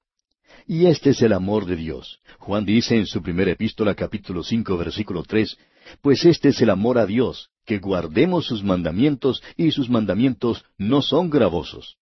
[0.66, 2.20] Y este es el amor de Dios.
[2.38, 5.58] Juan dice en su primera epístola capítulo cinco versículo tres,
[6.00, 11.02] Pues este es el amor a Dios, que guardemos sus mandamientos, y sus mandamientos no
[11.02, 11.96] son gravosos.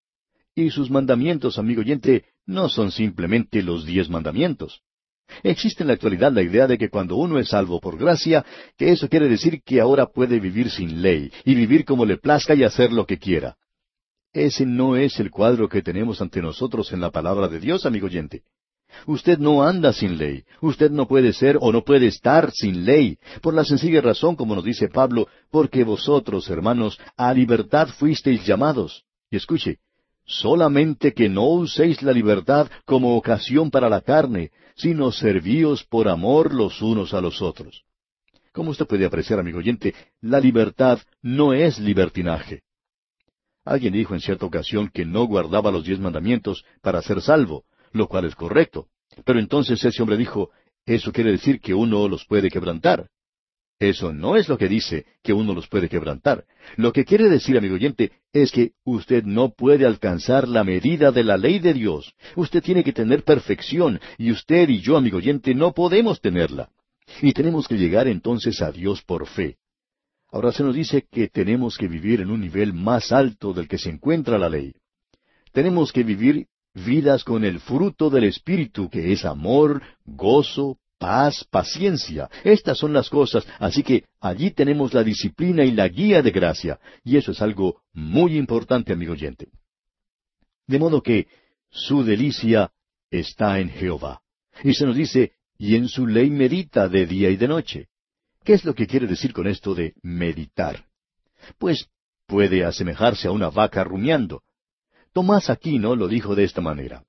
[0.55, 4.83] Y sus mandamientos, amigo oyente, no son simplemente los diez mandamientos.
[5.43, 8.45] Existe en la actualidad la idea de que cuando uno es salvo por gracia,
[8.77, 12.55] que eso quiere decir que ahora puede vivir sin ley y vivir como le plazca
[12.55, 13.57] y hacer lo que quiera.
[14.33, 18.07] Ese no es el cuadro que tenemos ante nosotros en la palabra de Dios, amigo
[18.07, 18.43] oyente.
[19.07, 23.19] Usted no anda sin ley, usted no puede ser o no puede estar sin ley,
[23.41, 29.05] por la sencilla razón, como nos dice Pablo, porque vosotros, hermanos, a libertad fuisteis llamados.
[29.31, 29.79] Y escuche,
[30.25, 36.55] solamente que no uséis la libertad como ocasión para la carne, sino servíos por amor
[36.55, 37.85] los unos a los otros.
[38.53, 42.63] Como usted puede apreciar, amigo oyente, la libertad no es libertinaje.
[43.65, 48.09] Alguien dijo en cierta ocasión que no guardaba los diez mandamientos para ser salvo, lo
[48.09, 48.89] cual es correcto.
[49.25, 50.51] Pero entonces ese hombre dijo,
[50.87, 53.09] eso quiere decir que uno los puede quebrantar.
[53.81, 56.45] Eso no es lo que dice que uno los puede quebrantar.
[56.77, 61.25] Lo que quiere decir, amigo oyente, es que usted no puede alcanzar la medida de
[61.25, 62.13] la ley de Dios.
[62.37, 66.69] Usted tiene que tener perfección, y usted y yo, amigo oyente, no podemos tenerla.
[67.23, 69.57] Y tenemos que llegar entonces a Dios por fe.
[70.31, 73.79] Ahora se nos dice que tenemos que vivir en un nivel más alto del que
[73.79, 74.75] se encuentra la ley.
[75.53, 82.29] Tenemos que vivir vidas con el fruto del Espíritu, que es amor, gozo, paz, paciencia.
[82.45, 86.79] Estas son las cosas, así que allí tenemos la disciplina y la guía de gracia,
[87.03, 89.49] y eso es algo muy importante, amigo oyente.
[90.67, 91.27] De modo que
[91.71, 92.71] su delicia
[93.11, 94.21] está en Jehová.
[94.63, 97.89] Y se nos dice, y en su ley medita de día y de noche.
[98.45, 100.87] ¿Qué es lo que quiere decir con esto de meditar?
[101.59, 101.87] Pues
[102.27, 104.43] puede asemejarse a una vaca rumiando.
[105.13, 107.03] Tomás Aquino lo dijo de esta manera.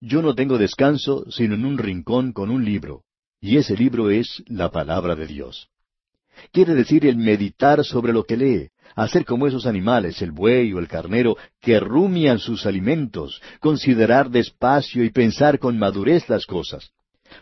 [0.00, 3.02] Yo no tengo descanso sino en un rincón con un libro,
[3.40, 5.68] y ese libro es la palabra de Dios.
[6.52, 10.80] Quiere decir el meditar sobre lo que lee, hacer como esos animales, el buey o
[10.80, 16.90] el carnero, que rumian sus alimentos, considerar despacio y pensar con madurez las cosas.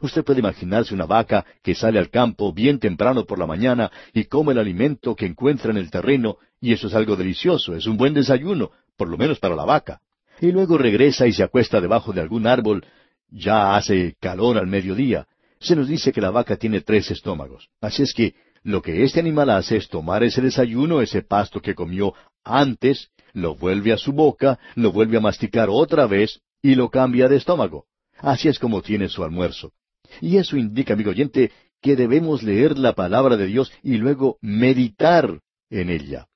[0.03, 4.25] Usted puede imaginarse una vaca que sale al campo bien temprano por la mañana y
[4.25, 7.97] come el alimento que encuentra en el terreno, y eso es algo delicioso, es un
[7.97, 10.00] buen desayuno, por lo menos para la vaca.
[10.40, 12.85] Y luego regresa y se acuesta debajo de algún árbol,
[13.28, 15.26] ya hace calor al mediodía,
[15.59, 17.68] se nos dice que la vaca tiene tres estómagos.
[17.80, 21.74] Así es que lo que este animal hace es tomar ese desayuno, ese pasto que
[21.74, 26.90] comió antes, lo vuelve a su boca, lo vuelve a masticar otra vez y lo
[26.90, 27.87] cambia de estómago.
[28.18, 29.72] Así es como tiene su almuerzo.
[30.20, 35.40] Y eso indica, amigo oyente, que debemos leer la palabra de Dios y luego meditar
[35.70, 36.26] en ella.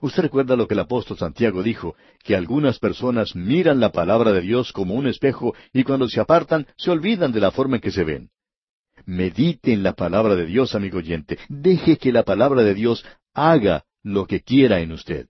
[0.00, 4.42] Usted recuerda lo que el apóstol Santiago dijo, que algunas personas miran la palabra de
[4.42, 7.90] Dios como un espejo y cuando se apartan se olvidan de la forma en que
[7.90, 8.30] se ven.
[9.04, 11.38] Medite en la palabra de Dios, amigo oyente.
[11.48, 13.04] Deje que la palabra de Dios
[13.34, 15.28] haga lo que quiera en usted.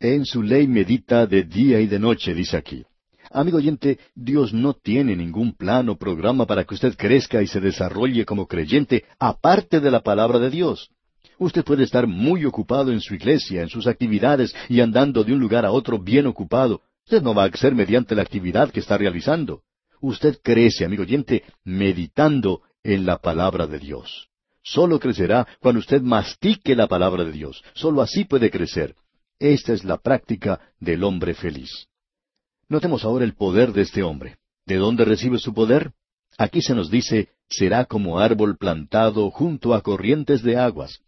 [0.00, 2.84] En su ley medita de día y de noche, dice aquí.
[3.30, 7.60] Amigo oyente, Dios no tiene ningún plan o programa para que usted crezca y se
[7.60, 10.90] desarrolle como creyente aparte de la palabra de Dios.
[11.42, 15.40] Usted puede estar muy ocupado en su iglesia, en sus actividades y andando de un
[15.40, 16.82] lugar a otro bien ocupado.
[17.04, 19.62] Usted no va a ser mediante la actividad que está realizando.
[20.00, 24.28] Usted crece, amigo oyente, meditando en la palabra de Dios.
[24.62, 27.64] Solo crecerá cuando usted mastique la palabra de Dios.
[27.74, 28.94] Solo así puede crecer.
[29.40, 31.88] Esta es la práctica del hombre feliz.
[32.68, 34.36] Notemos ahora el poder de este hombre.
[34.64, 35.90] ¿De dónde recibe su poder?
[36.38, 41.02] Aquí se nos dice, será como árbol plantado junto a corrientes de aguas.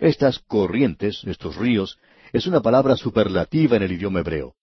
[0.00, 1.98] Estas corrientes, estos ríos,
[2.32, 4.54] es una palabra superlativa en el idioma hebreo.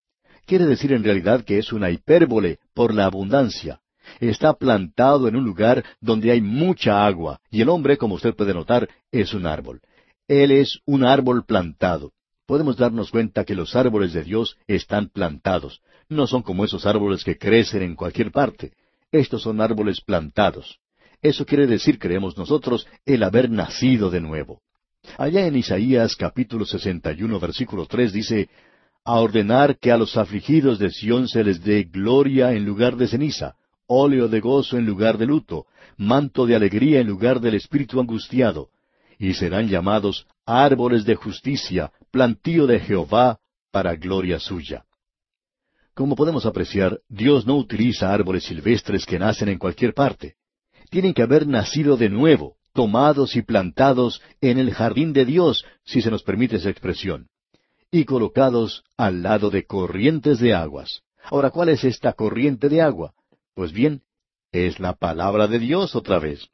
[0.46, 3.80] Quiere decir en realidad que es una hipérbole por la abundancia.
[4.20, 8.54] Está plantado en un lugar donde hay mucha agua, y el hombre, como usted puede
[8.54, 9.82] notar, es un árbol.
[10.28, 12.12] Él es un árbol plantado.
[12.46, 15.82] Podemos darnos cuenta que los árboles de Dios están plantados.
[16.10, 18.74] No son como esos árboles que crecen en cualquier parte.
[19.12, 20.80] Estos son árboles plantados.
[21.22, 24.62] Eso quiere decir, creemos nosotros, el haber nacido de nuevo.
[25.18, 28.50] Allá en Isaías capítulo 61 versículo 3 dice,
[29.04, 33.08] a ordenar que a los afligidos de Sión se les dé gloria en lugar de
[33.08, 33.56] ceniza,
[33.88, 35.66] óleo de gozo en lugar de luto,
[35.98, 38.70] manto de alegría en lugar del espíritu angustiado,
[39.18, 43.40] y serán llamados árboles de justicia, plantío de Jehová,
[43.72, 44.86] para gloria suya.
[45.94, 50.36] Como podemos apreciar, Dios no utiliza árboles silvestres que nacen en cualquier parte.
[50.90, 56.02] Tienen que haber nacido de nuevo, tomados y plantados en el jardín de Dios, si
[56.02, 57.28] se nos permite esa expresión,
[57.92, 61.02] y colocados al lado de corrientes de aguas.
[61.26, 63.14] Ahora, ¿cuál es esta corriente de agua?
[63.54, 64.02] Pues bien,
[64.52, 66.48] es la palabra de Dios otra vez.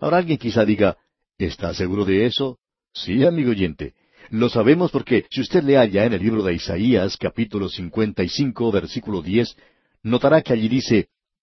[0.00, 0.96] Ahora alguien quizá diga,
[1.38, 2.58] ¿está seguro de eso?
[2.92, 3.94] Sí, amigo oyente.
[4.30, 9.22] Lo sabemos porque si usted lee allá en el libro de Isaías, capítulo 55, versículo
[9.22, 9.56] 10,
[10.02, 11.08] notará que allí dice,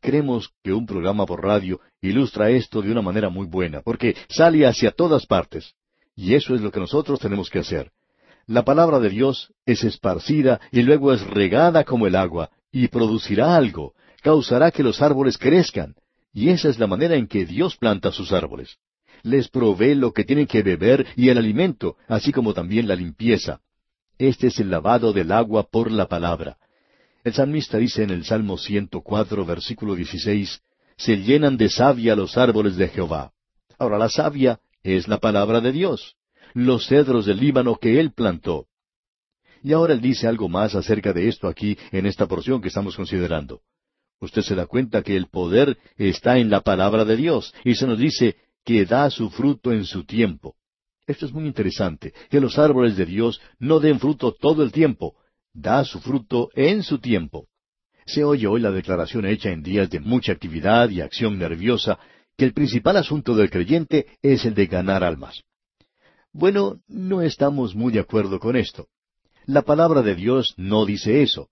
[0.00, 4.66] Creemos que un programa por radio ilustra esto de una manera muy buena, porque sale
[4.66, 5.74] hacia todas partes.
[6.16, 7.92] Y eso es lo que nosotros tenemos que hacer.
[8.46, 13.56] La palabra de Dios es esparcida y luego es regada como el agua, y producirá
[13.56, 15.94] algo, causará que los árboles crezcan.
[16.32, 18.78] Y esa es la manera en que Dios planta sus árboles.
[19.22, 23.60] Les provee lo que tienen que beber y el alimento, así como también la limpieza.
[24.18, 26.56] Este es el lavado del agua por la palabra.
[27.22, 30.62] El salmista dice en el Salmo 104, versículo 16,
[30.96, 33.32] se llenan de savia los árboles de Jehová.
[33.78, 36.16] Ahora la savia es la palabra de Dios,
[36.54, 38.66] los cedros del Líbano que él plantó.
[39.62, 42.96] Y ahora él dice algo más acerca de esto aquí en esta porción que estamos
[42.96, 43.60] considerando.
[44.20, 47.86] Usted se da cuenta que el poder está en la palabra de Dios y se
[47.86, 50.56] nos dice que da su fruto en su tiempo.
[51.06, 55.16] Esto es muy interesante, que los árboles de Dios no den fruto todo el tiempo,
[55.52, 57.46] da su fruto en su tiempo.
[58.06, 61.98] Se oye hoy la declaración hecha en días de mucha actividad y acción nerviosa
[62.36, 65.42] que el principal asunto del creyente es el de ganar almas.
[66.32, 68.88] Bueno, no estamos muy de acuerdo con esto.
[69.46, 71.48] La palabra de Dios no dice eso.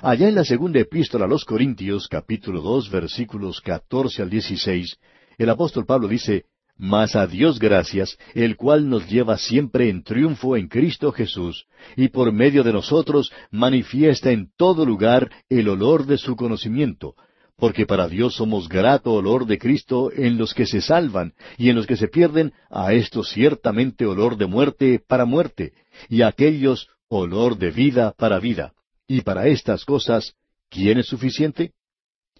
[0.00, 4.96] Allá en la segunda epístola a los Corintios, capítulo dos, versículos catorce al dieciséis,
[5.36, 6.46] el apóstol Pablo dice,
[6.82, 12.08] mas a Dios gracias, el cual nos lleva siempre en triunfo en Cristo Jesús, y
[12.08, 17.14] por medio de nosotros manifiesta en todo lugar el olor de su conocimiento,
[17.56, 21.76] porque para Dios somos grato olor de Cristo en los que se salvan, y en
[21.76, 25.74] los que se pierden, a estos ciertamente olor de muerte para muerte,
[26.08, 28.72] y a aquellos olor de vida para vida.
[29.06, 30.34] Y para estas cosas,
[30.68, 31.74] ¿quién es suficiente?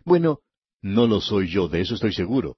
[0.05, 0.41] Bueno,
[0.81, 2.57] no lo soy yo, de eso estoy seguro.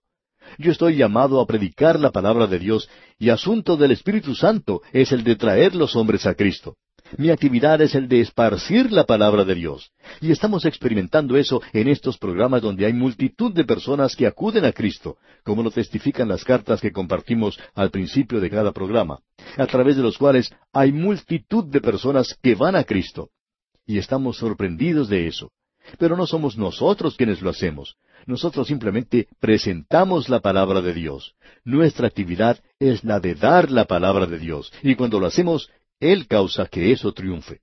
[0.59, 2.89] Yo estoy llamado a predicar la palabra de Dios
[3.19, 6.77] y asunto del Espíritu Santo es el de traer los hombres a Cristo.
[7.19, 9.93] Mi actividad es el de esparcir la palabra de Dios.
[10.21, 14.73] Y estamos experimentando eso en estos programas donde hay multitud de personas que acuden a
[14.73, 19.19] Cristo, como lo testifican las cartas que compartimos al principio de cada programa,
[19.57, 23.29] a través de los cuales hay multitud de personas que van a Cristo.
[23.87, 25.51] Y estamos sorprendidos de eso.
[25.99, 27.97] Pero no somos nosotros quienes lo hacemos.
[28.26, 31.35] Nosotros simplemente presentamos la palabra de Dios.
[31.64, 34.72] Nuestra actividad es la de dar la palabra de Dios.
[34.82, 35.70] Y cuando lo hacemos,
[36.01, 37.61] Él causa que eso triunfe.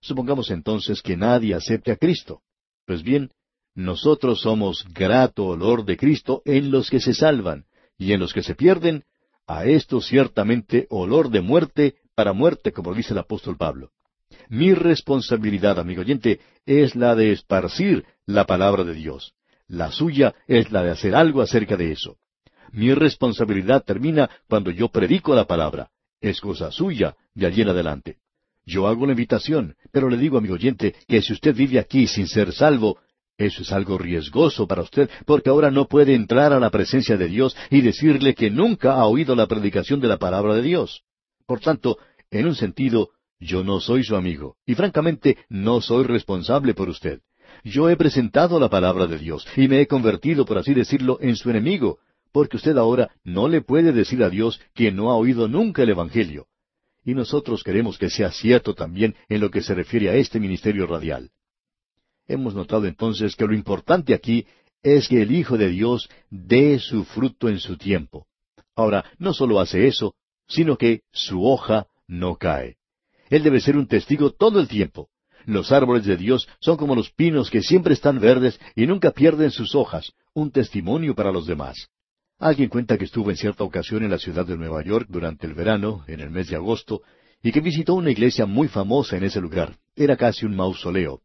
[0.00, 2.42] Supongamos entonces que nadie acepte a Cristo.
[2.84, 3.30] Pues bien,
[3.74, 7.66] nosotros somos grato olor de Cristo en los que se salvan,
[7.98, 9.04] y en los que se pierden,
[9.46, 13.90] a esto ciertamente olor de muerte para muerte, como dice el apóstol Pablo.
[14.48, 19.34] Mi responsabilidad, amigo oyente, es la de esparcir la palabra de Dios.
[19.68, 22.16] La suya es la de hacer algo acerca de eso.
[22.72, 25.90] Mi responsabilidad termina cuando yo predico la palabra.
[26.20, 28.18] Es cosa suya de allí en adelante.
[28.64, 32.26] Yo hago la invitación, pero le digo, amigo oyente, que si usted vive aquí sin
[32.26, 32.98] ser salvo,
[33.38, 37.28] eso es algo riesgoso para usted, porque ahora no puede entrar a la presencia de
[37.28, 41.02] Dios y decirle que nunca ha oído la predicación de la palabra de Dios.
[41.46, 41.98] Por tanto,
[42.30, 47.20] en un sentido, yo no soy su amigo, y francamente no soy responsable por usted.
[47.64, 51.36] Yo he presentado la palabra de Dios y me he convertido, por así decirlo, en
[51.36, 51.98] su enemigo,
[52.32, 55.90] porque usted ahora no le puede decir a Dios que no ha oído nunca el
[55.90, 56.46] Evangelio.
[57.04, 60.86] Y nosotros queremos que sea cierto también en lo que se refiere a este ministerio
[60.86, 61.30] radial.
[62.26, 64.46] Hemos notado entonces que lo importante aquí
[64.82, 68.26] es que el Hijo de Dios dé su fruto en su tiempo.
[68.74, 70.14] Ahora, no solo hace eso,
[70.48, 72.76] sino que su hoja no cae.
[73.30, 75.08] Él debe ser un testigo todo el tiempo.
[75.44, 79.50] Los árboles de Dios son como los pinos que siempre están verdes y nunca pierden
[79.50, 81.88] sus hojas, un testimonio para los demás.
[82.38, 85.54] Alguien cuenta que estuvo en cierta ocasión en la ciudad de Nueva York durante el
[85.54, 87.02] verano, en el mes de agosto,
[87.42, 89.76] y que visitó una iglesia muy famosa en ese lugar.
[89.94, 91.22] Era casi un mausoleo.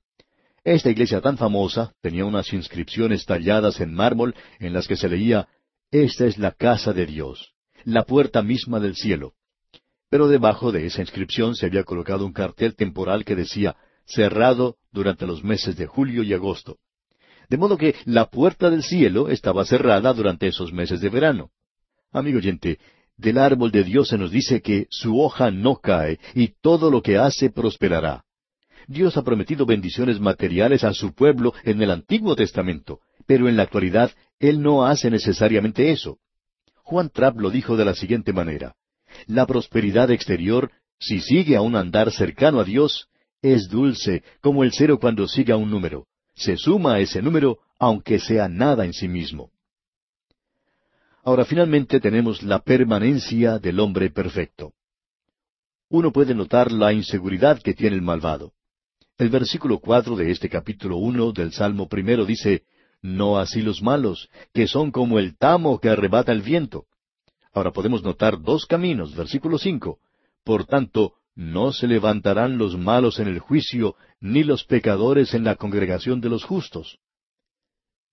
[0.64, 5.48] Esta iglesia tan famosa tenía unas inscripciones talladas en mármol en las que se leía
[5.90, 9.34] Esta es la casa de Dios, la puerta misma del cielo.
[10.12, 15.26] Pero debajo de esa inscripción se había colocado un cartel temporal que decía cerrado durante
[15.26, 16.80] los meses de julio y agosto.
[17.50, 21.52] De modo que la puerta del cielo estaba cerrada durante esos meses de verano.
[22.12, 22.78] Amigo oyente,
[23.16, 27.02] del árbol de Dios se nos dice que su hoja no cae y todo lo
[27.02, 28.26] que hace prosperará.
[28.88, 33.64] Dios ha prometido bendiciones materiales a su pueblo en el Antiguo Testamento, pero en la
[33.64, 36.18] actualidad Él no hace necesariamente eso.
[36.84, 38.76] Juan Trapp lo dijo de la siguiente manera.
[39.28, 43.08] La prosperidad exterior, si sigue a un andar cercano a Dios,
[43.42, 46.08] es dulce como el cero cuando sigue a un número.
[46.36, 49.50] Se suma a ese número aunque sea nada en sí mismo.
[51.24, 54.74] Ahora finalmente tenemos la permanencia del hombre perfecto.
[55.90, 58.54] Uno puede notar la inseguridad que tiene el malvado.
[59.18, 62.64] El versículo cuatro de este capítulo uno del Salmo primero dice,
[63.02, 66.86] No así los malos, que son como el tamo que arrebata el viento.
[67.54, 70.00] Ahora podemos notar dos caminos, versículo cinco.
[70.44, 75.56] Por tanto, no se levantarán los malos en el juicio, ni los pecadores en la
[75.56, 77.00] congregación de los justos.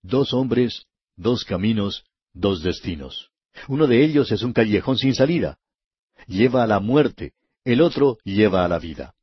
[0.01, 0.85] Dos hombres,
[1.15, 3.31] dos caminos, dos destinos.
[3.67, 5.57] Uno de ellos es un callejón sin salida.
[6.27, 7.33] Lleva a la muerte,
[7.63, 9.15] el otro lleva a la vida.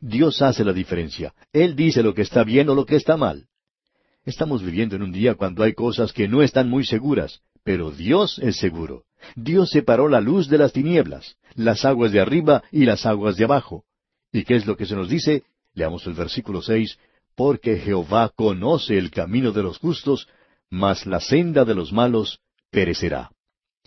[0.00, 1.34] Dios hace la diferencia.
[1.52, 3.46] Él dice lo que está bien o lo que está mal.
[4.24, 8.38] Estamos viviendo en un día cuando hay cosas que no están muy seguras, pero Dios
[8.40, 9.04] es seguro.
[9.36, 13.44] Dios separó la luz de las tinieblas, las aguas de arriba y las aguas de
[13.44, 13.84] abajo.
[14.32, 15.44] ¿Y qué es lo que se nos dice?
[15.74, 16.98] Leamos el versículo seis,
[17.36, 20.28] porque Jehová conoce el camino de los justos,
[20.70, 23.30] mas la senda de los malos perecerá.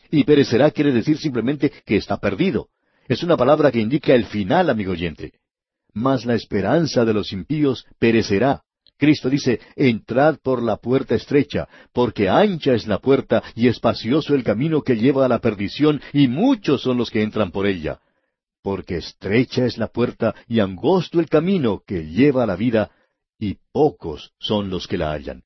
[0.10, 2.70] Y perecerá quiere decir simplemente que está perdido.
[3.08, 5.34] Es una palabra que indica el final, amigo oyente.
[5.94, 8.64] Mas la esperanza de los impíos perecerá.
[8.98, 14.44] Cristo dice, entrad por la puerta estrecha, porque ancha es la puerta y espacioso el
[14.44, 18.00] camino que lleva a la perdición, y muchos son los que entran por ella.
[18.64, 22.92] Porque estrecha es la puerta y angosto el camino que lleva a la vida,
[23.40, 25.44] y pocos son los que la hallan.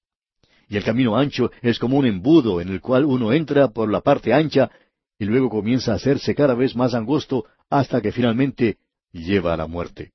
[0.69, 3.99] Y el camino ancho es como un embudo en el cual uno entra por la
[3.99, 4.71] parte ancha
[5.19, 8.77] y luego comienza a hacerse cada vez más angosto hasta que finalmente
[9.11, 10.13] lleva a la muerte.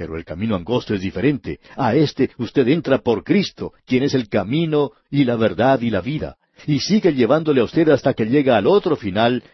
[0.00, 1.60] Pero el camino angosto es diferente.
[1.76, 6.00] A este usted entra por Cristo, quien es el camino y la verdad y la
[6.00, 9.44] vida, y sigue llevándole a usted hasta que llega al otro final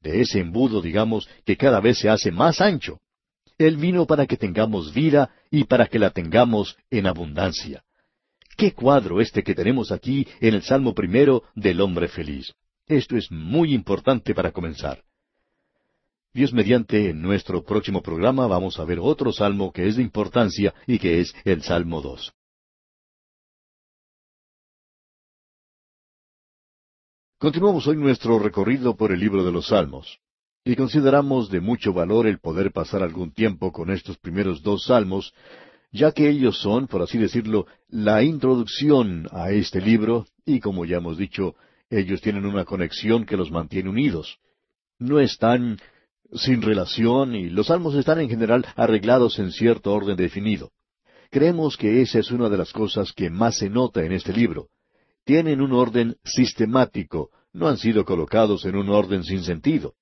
[0.00, 3.00] de ese embudo, digamos, que cada vez se hace más ancho.
[3.58, 7.82] Él vino para que tengamos vida y para que la tengamos en abundancia.
[8.56, 12.52] Qué cuadro este que tenemos aquí en el Salmo primero del hombre feliz.
[12.86, 15.02] Esto es muy importante para comenzar.
[16.36, 20.74] Dios mediante, en nuestro próximo programa vamos a ver otro salmo que es de importancia
[20.86, 22.30] y que es el Salmo 2.
[27.38, 30.20] Continuamos hoy nuestro recorrido por el libro de los Salmos,
[30.62, 35.32] y consideramos de mucho valor el poder pasar algún tiempo con estos primeros dos salmos,
[35.90, 40.98] ya que ellos son, por así decirlo, la introducción a este libro, y como ya
[40.98, 41.54] hemos dicho,
[41.88, 44.38] ellos tienen una conexión que los mantiene unidos.
[44.98, 45.78] No están
[46.32, 50.70] sin relación y los salmos están en general arreglados en cierto orden definido.
[51.30, 54.68] Creemos que esa es una de las cosas que más se nota en este libro
[55.26, 59.94] tienen un orden sistemático, no han sido colocados en un orden sin sentido.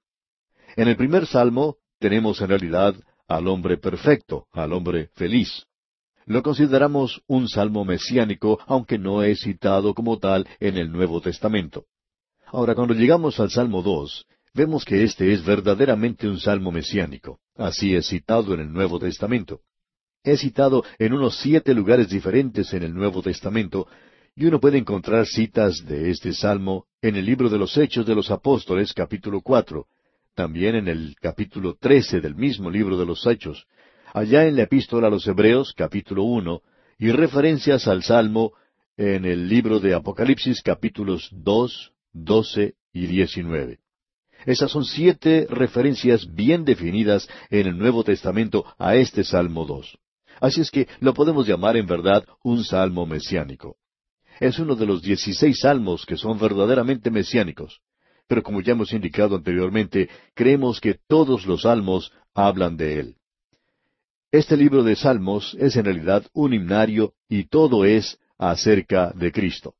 [0.77, 2.95] En el primer salmo tenemos en realidad
[3.27, 5.64] al hombre perfecto, al hombre feliz.
[6.27, 11.87] Lo consideramos un salmo mesiánico, aunque no es citado como tal en el Nuevo Testamento.
[12.47, 17.41] Ahora, cuando llegamos al Salmo 2, vemos que este es verdaderamente un salmo mesiánico.
[17.57, 19.61] Así es citado en el Nuevo Testamento.
[20.23, 23.87] Es citado en unos siete lugares diferentes en el Nuevo Testamento,
[24.37, 28.15] y uno puede encontrar citas de este salmo en el libro de los Hechos de
[28.15, 29.87] los Apóstoles, capítulo cuatro,
[30.35, 33.67] también en el capítulo trece del mismo libro de los Hechos,
[34.13, 36.63] allá en la epístola a los Hebreos, capítulo uno,
[36.99, 38.53] y referencias al salmo
[38.97, 43.84] en el libro de Apocalipsis, capítulos dos, doce y diecinueve.
[44.47, 49.99] Esas son siete referencias bien definidas en el Nuevo Testamento a este Salmo dos.
[50.41, 53.77] Así es que lo podemos llamar en verdad un salmo mesiánico.
[54.41, 57.81] Es uno de los dieciséis salmos que son verdaderamente mesiánicos.
[58.27, 63.17] Pero como ya hemos indicado anteriormente, creemos que todos los salmos hablan de él.
[64.33, 69.75] Este libro de salmos es en realidad un himnario y todo es acerca de Cristo.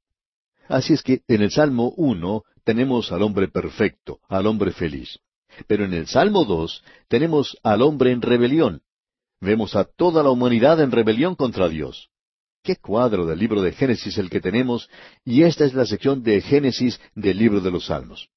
[0.69, 5.19] Así es que en el Salmo uno tenemos al hombre perfecto, al hombre feliz.
[5.67, 8.83] Pero en el Salmo dos tenemos al hombre en rebelión.
[9.41, 12.09] Vemos a toda la humanidad en rebelión contra Dios.
[12.63, 14.89] Qué cuadro del libro de Génesis el que tenemos,
[15.25, 18.31] y esta es la sección de Génesis del libro de los Salmos.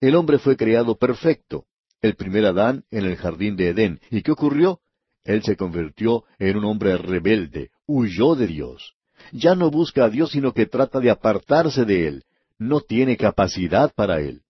[0.00, 1.66] El hombre fue creado perfecto,
[2.00, 4.00] el primer Adán en el jardín de Edén.
[4.10, 4.80] ¿Y qué ocurrió?
[5.22, 8.94] Él se convirtió en un hombre rebelde, huyó de Dios.
[9.32, 12.24] Ya no busca a Dios, sino que trata de apartarse de Él.
[12.62, 14.42] No tiene capacidad para Él.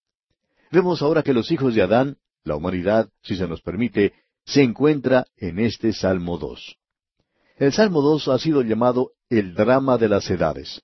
[0.71, 4.13] Vemos ahora que los hijos de Adán, la humanidad, si se nos permite,
[4.45, 6.77] se encuentra en este Salmo 2.
[7.57, 10.83] El Salmo 2 ha sido llamado el drama de las edades.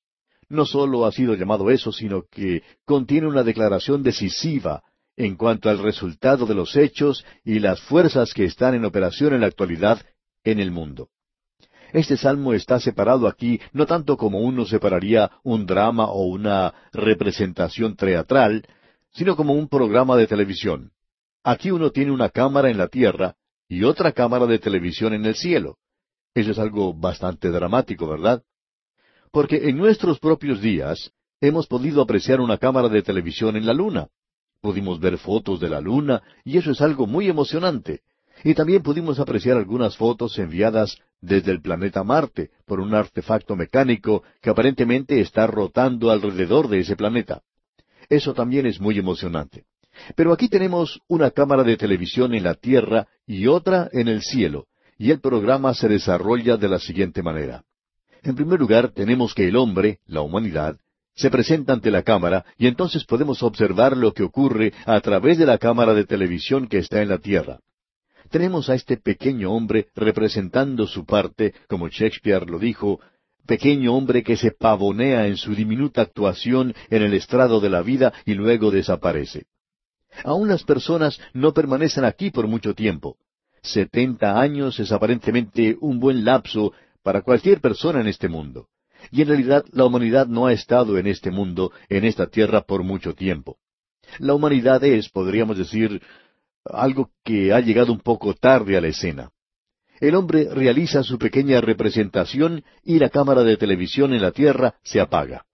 [0.48, 4.82] No solo ha sido llamado eso, sino que contiene una declaración decisiva
[5.14, 9.42] en cuanto al resultado de los hechos y las fuerzas que están en operación en
[9.42, 10.00] la actualidad
[10.44, 11.10] en el mundo.
[11.92, 17.96] Este salmo está separado aquí no tanto como uno separaría un drama o una representación
[17.96, 18.66] teatral,
[19.12, 20.92] sino como un programa de televisión.
[21.42, 23.36] Aquí uno tiene una cámara en la tierra
[23.68, 25.78] y otra cámara de televisión en el cielo.
[26.34, 28.42] Eso es algo bastante dramático, ¿verdad?
[29.32, 34.08] Porque en nuestros propios días hemos podido apreciar una cámara de televisión en la luna.
[34.60, 38.02] Pudimos ver fotos de la luna y eso es algo muy emocionante.
[38.44, 44.22] Y también pudimos apreciar algunas fotos enviadas desde el planeta Marte por un artefacto mecánico
[44.40, 47.42] que aparentemente está rotando alrededor de ese planeta.
[48.08, 49.64] Eso también es muy emocionante.
[50.14, 54.66] Pero aquí tenemos una cámara de televisión en la Tierra y otra en el cielo,
[54.96, 57.64] y el programa se desarrolla de la siguiente manera.
[58.22, 60.76] En primer lugar, tenemos que el hombre, la humanidad,
[61.14, 65.46] se presenta ante la cámara y entonces podemos observar lo que ocurre a través de
[65.46, 67.58] la cámara de televisión que está en la Tierra.
[68.30, 73.00] Tenemos a este pequeño hombre representando su parte, como Shakespeare lo dijo,
[73.46, 78.12] pequeño hombre que se pavonea en su diminuta actuación en el estrado de la vida
[78.26, 79.46] y luego desaparece.
[80.24, 83.16] Aún las personas no permanecen aquí por mucho tiempo.
[83.62, 86.72] Setenta años es aparentemente un buen lapso
[87.02, 88.68] para cualquier persona en este mundo.
[89.10, 92.82] Y en realidad la humanidad no ha estado en este mundo, en esta tierra, por
[92.82, 93.58] mucho tiempo.
[94.18, 96.02] La humanidad es, podríamos decir,
[96.72, 99.30] algo que ha llegado un poco tarde a la escena.
[100.00, 105.00] El hombre realiza su pequeña representación y la cámara de televisión en la tierra se
[105.00, 105.44] apaga.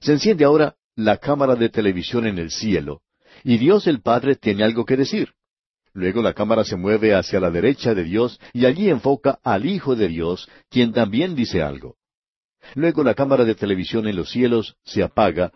[0.00, 3.02] Se enciende ahora la cámara de televisión en el cielo,
[3.44, 5.34] y Dios el Padre tiene algo que decir.
[5.92, 9.96] Luego la cámara se mueve hacia la derecha de Dios y allí enfoca al Hijo
[9.96, 11.96] de Dios, quien también dice algo.
[12.74, 15.52] Luego la cámara de televisión en los cielos se apaga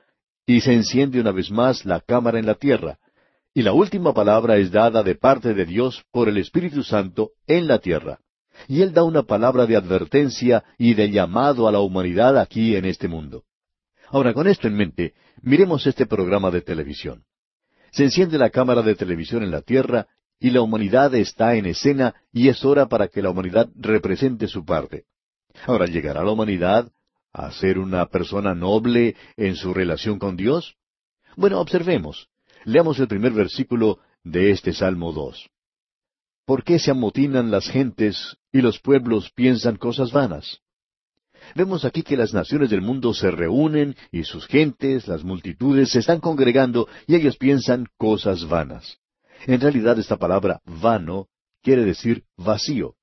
[0.46, 2.98] y se enciende una vez más la cámara en la tierra.
[3.54, 7.66] Y la última palabra es dada de parte de Dios por el Espíritu Santo en
[7.66, 8.20] la tierra.
[8.66, 12.86] Y Él da una palabra de advertencia y de llamado a la humanidad aquí en
[12.86, 13.44] este mundo.
[14.08, 17.24] Ahora, con esto en mente, miremos este programa de televisión.
[17.90, 20.06] Se enciende la cámara de televisión en la tierra
[20.38, 24.64] y la humanidad está en escena y es hora para que la humanidad represente su
[24.64, 25.04] parte.
[25.66, 26.90] Ahora, ¿llegará la humanidad
[27.32, 30.76] a ser una persona noble en su relación con Dios?
[31.36, 32.28] Bueno, observemos.
[32.64, 35.50] Leamos el primer versículo de este Salmo 2.
[36.46, 40.60] ¿Por qué se amotinan las gentes y los pueblos piensan cosas vanas?
[41.56, 45.98] Vemos aquí que las naciones del mundo se reúnen y sus gentes, las multitudes, se
[45.98, 48.98] están congregando y ellos piensan cosas vanas.
[49.46, 51.26] En realidad esta palabra vano
[51.62, 52.94] quiere decir vacío.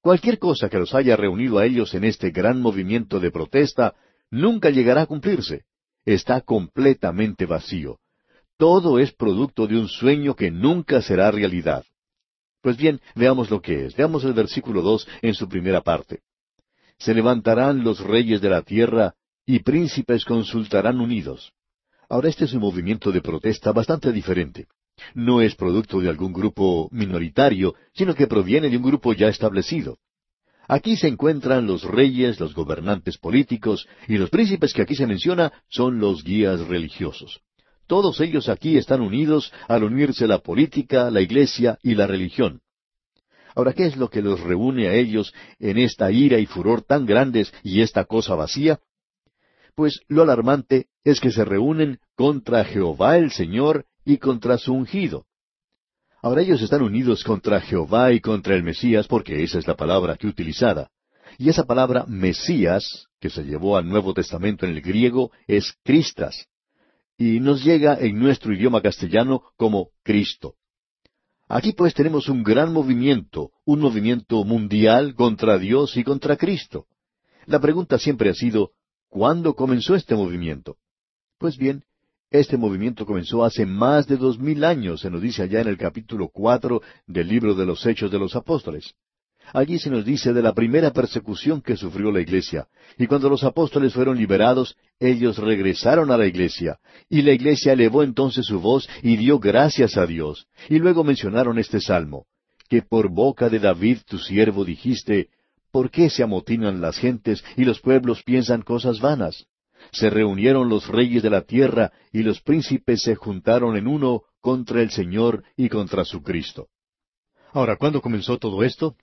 [0.00, 3.94] Cualquier cosa que los haya reunido a ellos en este gran movimiento de protesta
[4.30, 5.64] nunca llegará a cumplirse.
[6.04, 7.98] Está completamente vacío.
[8.62, 11.84] Todo es producto de un sueño que nunca será realidad.
[12.60, 13.96] Pues bien, veamos lo que es.
[13.96, 16.20] Veamos el versículo dos en su primera parte.
[16.96, 21.50] Se levantarán los reyes de la tierra y príncipes consultarán unidos.
[22.08, 24.68] Ahora este es un movimiento de protesta bastante diferente.
[25.12, 29.98] No es producto de algún grupo minoritario, sino que proviene de un grupo ya establecido.
[30.68, 35.52] Aquí se encuentran los reyes, los gobernantes políticos, y los príncipes que aquí se menciona
[35.68, 37.42] son los guías religiosos.
[37.86, 42.60] Todos ellos aquí están unidos al unirse la política, la iglesia y la religión.
[43.54, 47.04] Ahora, ¿qué es lo que los reúne a ellos en esta ira y furor tan
[47.04, 48.80] grandes y esta cosa vacía?
[49.74, 55.26] Pues lo alarmante es que se reúnen contra Jehová el Señor y contra su ungido.
[56.22, 60.16] Ahora ellos están unidos contra Jehová y contra el Mesías porque esa es la palabra
[60.16, 60.90] que utilizada.
[61.38, 66.46] Y esa palabra Mesías, que se llevó al Nuevo Testamento en el griego, es Cristas.
[67.24, 70.56] Y nos llega en nuestro idioma castellano como Cristo.
[71.46, 76.86] Aquí pues tenemos un gran movimiento, un movimiento mundial contra Dios y contra Cristo.
[77.46, 78.72] La pregunta siempre ha sido,
[79.08, 80.78] ¿cuándo comenzó este movimiento?
[81.38, 81.84] Pues bien,
[82.28, 85.78] este movimiento comenzó hace más de dos mil años, se nos dice allá en el
[85.78, 88.94] capítulo cuatro del libro de los Hechos de los Apóstoles.
[89.52, 93.44] Allí se nos dice de la primera persecución que sufrió la iglesia, y cuando los
[93.44, 96.78] apóstoles fueron liberados, ellos regresaron a la iglesia,
[97.10, 101.58] y la iglesia elevó entonces su voz y dio gracias a Dios, y luego mencionaron
[101.58, 102.24] este salmo,
[102.70, 105.28] que por boca de David tu siervo dijiste,
[105.70, 109.44] ¿por qué se amotinan las gentes y los pueblos piensan cosas vanas?
[109.90, 114.80] Se reunieron los reyes de la tierra y los príncipes se juntaron en uno contra
[114.80, 116.68] el Señor y contra su Cristo.
[117.52, 118.96] Ahora, ¿cuándo comenzó todo esto?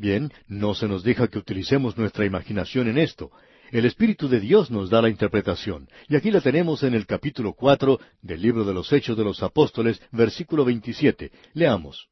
[0.00, 3.30] Bien, no se nos deja que utilicemos nuestra imaginación en esto.
[3.70, 7.52] El Espíritu de Dios nos da la interpretación, y aquí la tenemos en el capítulo
[7.52, 11.32] cuatro del libro de los Hechos de los Apóstoles, versículo veintisiete.
[11.52, 12.08] Leamos.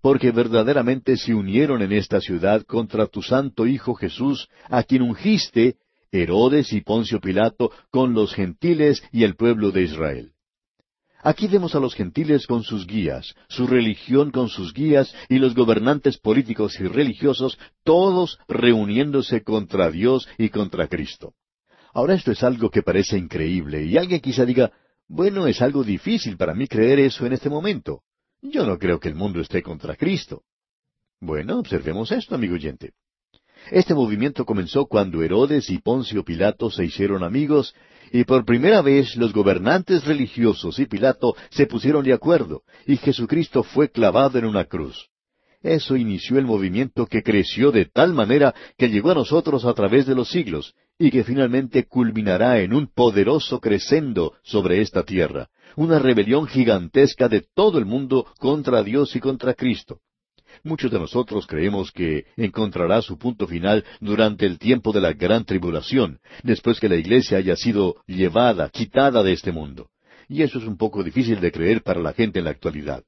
[0.00, 5.78] Porque verdaderamente se unieron en esta ciudad contra tu santo Hijo Jesús, a quien ungiste
[6.12, 10.35] Herodes y Poncio Pilato con los gentiles y el pueblo de Israel.
[11.26, 15.56] Aquí vemos a los gentiles con sus guías, su religión con sus guías y los
[15.56, 21.34] gobernantes políticos y religiosos, todos reuniéndose contra Dios y contra Cristo.
[21.92, 24.70] Ahora esto es algo que parece increíble y alguien quizá diga,
[25.08, 28.02] bueno, es algo difícil para mí creer eso en este momento.
[28.40, 30.44] Yo no creo que el mundo esté contra Cristo.
[31.20, 32.92] Bueno, observemos esto, amigo oyente.
[33.70, 37.74] Este movimiento comenzó cuando Herodes y Poncio Pilato se hicieron amigos
[38.12, 43.64] y por primera vez los gobernantes religiosos y Pilato se pusieron de acuerdo y Jesucristo
[43.64, 45.08] fue clavado en una cruz.
[45.62, 50.06] Eso inició el movimiento que creció de tal manera que llegó a nosotros a través
[50.06, 55.98] de los siglos y que finalmente culminará en un poderoso crescendo sobre esta tierra, una
[55.98, 59.98] rebelión gigantesca de todo el mundo contra Dios y contra Cristo.
[60.66, 65.44] Muchos de nosotros creemos que encontrará su punto final durante el tiempo de la gran
[65.44, 69.90] tribulación, después que la iglesia haya sido llevada, quitada de este mundo.
[70.28, 73.04] Y eso es un poco difícil de creer para la gente en la actualidad.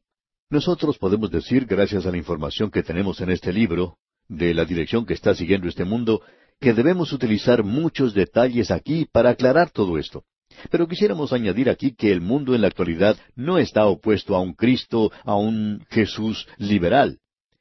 [0.50, 3.96] Nosotros podemos decir, gracias a la información que tenemos en este libro,
[4.28, 6.22] de la dirección que está siguiendo este mundo,
[6.60, 10.22] que debemos utilizar muchos detalles aquí para aclarar todo esto.
[10.70, 14.52] Pero quisiéramos añadir aquí que el mundo en la actualidad no está opuesto a un
[14.52, 17.18] Cristo, a un Jesús liberal.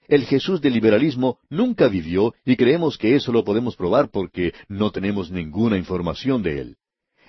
[0.08, 4.92] El Jesús del liberalismo nunca vivió y creemos que eso lo podemos probar porque no
[4.92, 6.78] tenemos ninguna información de él.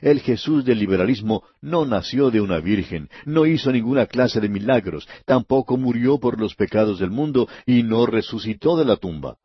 [0.01, 5.09] El Jesús del liberalismo no nació de una virgen, no hizo ninguna clase de milagros,
[5.25, 9.39] tampoco murió por los pecados del mundo y no resucitó de la tumba.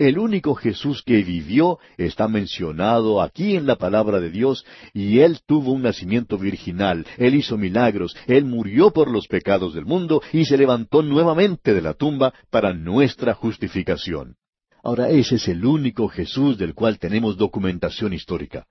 [0.00, 5.40] El único Jesús que vivió está mencionado aquí en la palabra de Dios y Él
[5.44, 10.46] tuvo un nacimiento virginal, Él hizo milagros, Él murió por los pecados del mundo y
[10.46, 14.36] se levantó nuevamente de la tumba para nuestra justificación.
[14.82, 18.64] Ahora ese es el único Jesús del cual tenemos documentación histórica.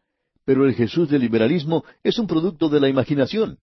[0.46, 3.60] Pero el Jesús del liberalismo es un producto de la imaginación.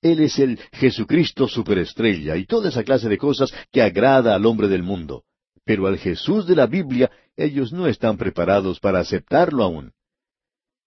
[0.00, 4.68] Él es el Jesucristo superestrella y toda esa clase de cosas que agrada al hombre
[4.68, 5.24] del mundo.
[5.70, 9.92] Pero al Jesús de la Biblia ellos no están preparados para aceptarlo aún.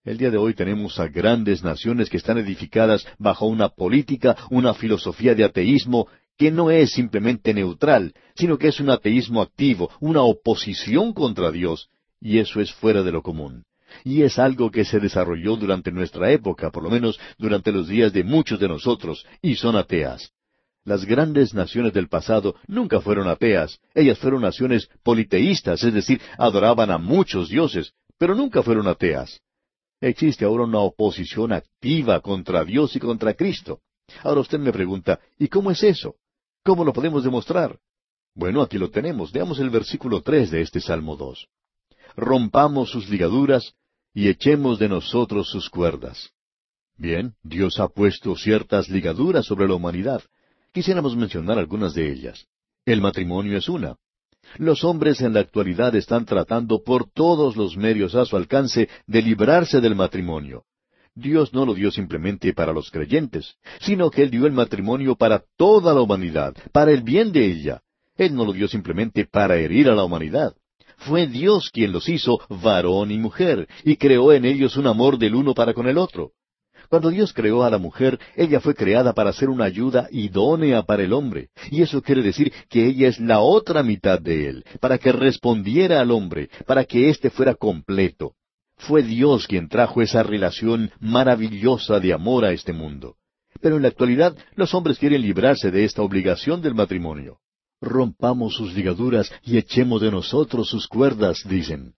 [0.04, 4.74] El día de hoy tenemos a grandes naciones que están edificadas bajo una política, una
[4.74, 10.22] filosofía de ateísmo que no es simplemente neutral, sino que es un ateísmo activo, una
[10.24, 11.88] oposición contra Dios,
[12.20, 13.64] y eso es fuera de lo común.
[14.04, 18.12] Y es algo que se desarrolló durante nuestra época, por lo menos durante los días
[18.12, 20.34] de muchos de nosotros, y son ateas.
[20.86, 26.92] Las grandes naciones del pasado nunca fueron ateas, ellas fueron naciones politeístas, es decir, adoraban
[26.92, 29.40] a muchos dioses, pero nunca fueron ateas.
[30.02, 33.80] Existe ahora una oposición activa contra Dios y contra Cristo.
[34.24, 36.16] Ahora usted me pregunta, ¿y cómo es eso?
[36.66, 37.80] ¿Cómo lo podemos demostrar?
[38.36, 39.32] Bueno, aquí lo tenemos.
[39.32, 41.48] Veamos el versículo tres de este Salmo dos.
[42.18, 43.74] Rompamos sus ligaduras
[44.14, 46.32] y echemos de nosotros sus cuerdas.
[46.98, 50.22] Bien, Dios ha puesto ciertas ligaduras sobre la humanidad.
[50.74, 52.48] Quisiéramos mencionar algunas de ellas.
[52.84, 53.96] El matrimonio es una.
[54.58, 59.22] Los hombres en la actualidad están tratando por todos los medios a su alcance de
[59.22, 60.64] librarse del matrimonio.
[61.14, 65.44] Dios no lo dio simplemente para los creyentes, sino que Él dio el matrimonio para
[65.58, 67.82] toda la humanidad, para el bien de ella.
[68.18, 70.56] Él no lo dio simplemente para herir a la humanidad.
[70.98, 75.36] Fue Dios quien los hizo varón y mujer, y creó en ellos un amor del
[75.36, 76.32] uno para con el otro.
[76.90, 81.04] Cuando Dios creó a la mujer, ella fue creada para ser una ayuda idónea para
[81.04, 84.98] el hombre, y eso quiere decir que ella es la otra mitad de él, para
[84.98, 88.34] que respondiera al hombre, para que éste fuera completo.
[88.78, 93.16] Fue Dios quien trajo esa relación maravillosa de amor a este mundo.
[93.62, 97.40] Pero en la actualidad los hombres quieren librarse de esta obligación del matrimonio.
[97.80, 101.94] Rompamos sus ligaduras y echemos de nosotros sus cuerdas, dicen.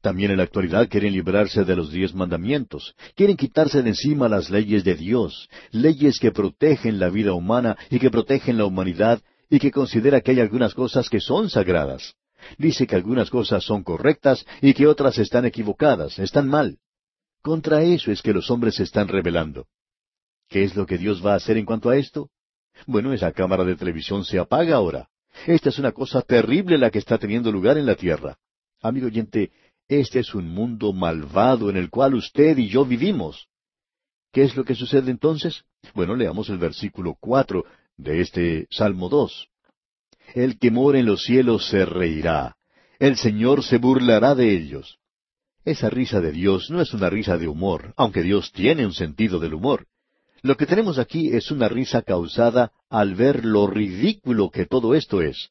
[0.00, 4.48] También en la actualidad quieren librarse de los diez mandamientos, quieren quitarse de encima las
[4.48, 9.20] leyes de Dios, leyes que protegen la vida humana y que protegen la humanidad
[9.50, 12.14] y que considera que hay algunas cosas que son sagradas.
[12.56, 16.78] Dice que algunas cosas son correctas y que otras están equivocadas, están mal.
[17.42, 19.66] Contra eso es que los hombres se están rebelando.
[20.48, 22.30] ¿Qué es lo que Dios va a hacer en cuanto a esto?
[22.86, 25.08] Bueno, esa cámara de televisión se apaga ahora.
[25.46, 28.38] Esta es una cosa terrible la que está teniendo lugar en la tierra.
[28.82, 29.50] Amigo oyente,
[29.90, 33.48] este es un mundo malvado en el cual usted y yo vivimos.
[34.32, 35.64] ¿Qué es lo que sucede entonces?
[35.94, 37.64] Bueno, leamos el versículo cuatro
[37.96, 39.48] de este Salmo dos.
[40.32, 42.56] El que mora en los cielos se reirá.
[43.00, 44.98] El Señor se burlará de ellos.
[45.64, 49.40] Esa risa de Dios no es una risa de humor, aunque Dios tiene un sentido
[49.40, 49.88] del humor.
[50.42, 55.20] Lo que tenemos aquí es una risa causada al ver lo ridículo que todo esto
[55.20, 55.50] es.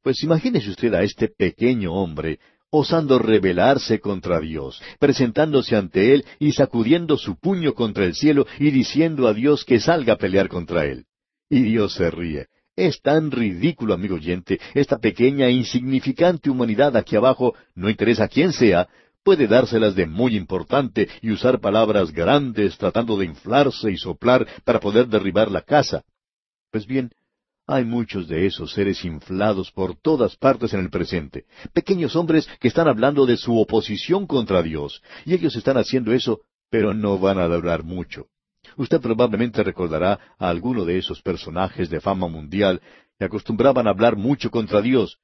[0.00, 2.38] Pues imagínese usted a este pequeño hombre
[2.70, 8.70] osando rebelarse contra Dios, presentándose ante Él y sacudiendo su puño contra el cielo y
[8.70, 11.06] diciendo a Dios que salga a pelear contra Él.
[11.48, 12.46] Y Dios se ríe.
[12.76, 18.52] Es tan ridículo, amigo oyente, esta pequeña e insignificante humanidad aquí abajo, no interesa quién
[18.52, 18.88] sea,
[19.24, 24.78] puede dárselas de muy importante y usar palabras grandes tratando de inflarse y soplar para
[24.78, 26.04] poder derribar la casa.
[26.70, 27.10] Pues bien,
[27.68, 31.44] hay muchos de esos seres inflados por todas partes en el presente,
[31.74, 36.40] pequeños hombres que están hablando de su oposición contra Dios, y ellos están haciendo eso,
[36.70, 38.28] pero no van a durar mucho.
[38.78, 42.80] Usted probablemente recordará a alguno de esos personajes de fama mundial
[43.18, 45.18] que acostumbraban a hablar mucho contra Dios,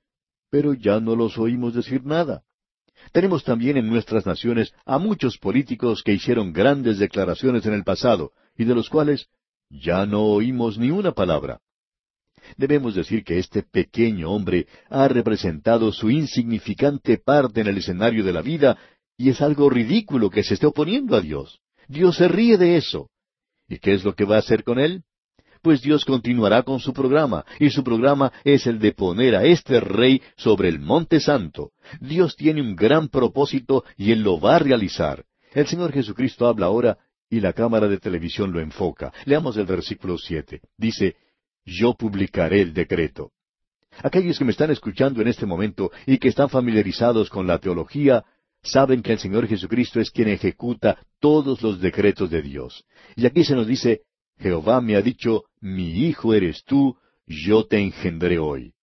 [0.51, 2.43] pero ya no los oímos decir nada.
[3.13, 8.33] Tenemos también en nuestras naciones a muchos políticos que hicieron grandes declaraciones en el pasado
[8.55, 9.29] y de los cuales
[9.71, 11.61] ya no oímos ni una palabra.
[12.57, 18.33] Debemos decir que este pequeño hombre ha representado su insignificante parte en el escenario de
[18.33, 18.79] la vida
[19.17, 21.61] y es algo ridículo que se esté oponiendo a Dios.
[21.89, 23.11] Dios se ríe de eso.
[23.69, 25.03] ¿Y qué es lo que va a hacer con él?
[25.63, 29.81] Pues Dios continuará con su programa, y su programa es el de poner a este
[29.81, 31.71] rey sobre el monte santo.
[32.01, 35.25] Dios tiene un gran propósito y él lo va a realizar.
[35.55, 36.99] El Señor Jesucristo habla ahora
[37.31, 39.13] y la cámara de televisión lo enfoca.
[39.25, 40.61] Leamos el versículo siete.
[40.77, 41.17] Dice,
[41.65, 43.33] Yo publicaré el decreto.
[44.03, 48.25] Aquellos que me están escuchando en este momento y que están familiarizados con la teología,
[48.63, 52.85] saben que el Señor Jesucristo es quien ejecuta todos los decretos de Dios.
[53.15, 54.03] Y aquí se nos dice,
[54.39, 56.97] Jehová me ha dicho, mi hijo eres tú,
[57.27, 58.75] yo te engendré hoy.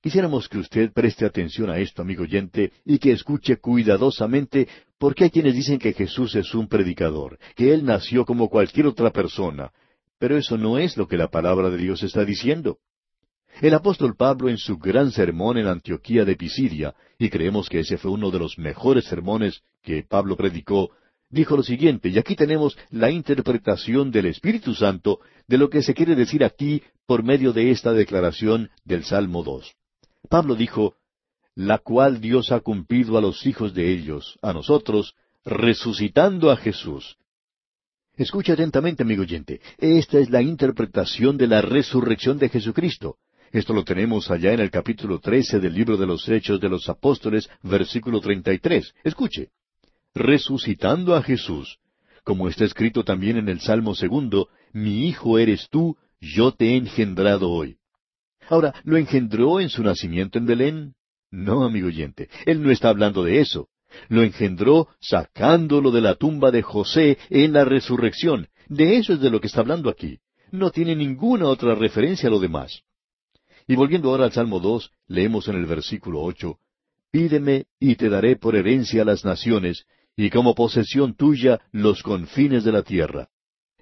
[0.00, 4.66] Quisiéramos que usted preste atención a esto, amigo oyente, y que escuche cuidadosamente,
[4.98, 9.12] porque hay quienes dicen que Jesús es un predicador, que Él nació como cualquier otra
[9.12, 9.70] persona,
[10.22, 12.78] pero eso no es lo que la palabra de Dios está diciendo.
[13.60, 17.98] El apóstol Pablo en su gran sermón en Antioquía de Pisidia, y creemos que ese
[17.98, 20.90] fue uno de los mejores sermones que Pablo predicó,
[21.28, 25.18] dijo lo siguiente, y aquí tenemos la interpretación del Espíritu Santo
[25.48, 29.74] de lo que se quiere decir aquí por medio de esta declaración del Salmo 2.
[30.28, 30.94] Pablo dijo,
[31.56, 37.16] la cual Dios ha cumplido a los hijos de ellos, a nosotros, resucitando a Jesús.
[38.16, 39.60] Escucha atentamente, amigo oyente.
[39.78, 43.16] Esta es la interpretación de la resurrección de Jesucristo.
[43.52, 46.88] Esto lo tenemos allá en el capítulo 13 del libro de los Hechos de los
[46.90, 48.94] Apóstoles, versículo 33.
[49.02, 49.48] Escuche.
[50.14, 51.78] Resucitando a Jesús,
[52.22, 56.76] como está escrito también en el Salmo segundo, mi hijo eres tú, yo te he
[56.76, 57.78] engendrado hoy.
[58.48, 60.94] Ahora, ¿lo engendró en su nacimiento en Belén?
[61.30, 63.68] No, amigo oyente, él no está hablando de eso.
[64.08, 68.48] Lo engendró sacándolo de la tumba de José en la resurrección.
[68.68, 70.18] De eso es de lo que está hablando aquí.
[70.50, 72.82] No tiene ninguna otra referencia a lo demás.
[73.66, 76.58] Y volviendo ahora al Salmo 2, leemos en el versículo ocho,
[77.12, 79.84] Pídeme y te daré por herencia las naciones,
[80.16, 83.28] y como posesión tuya los confines de la tierra.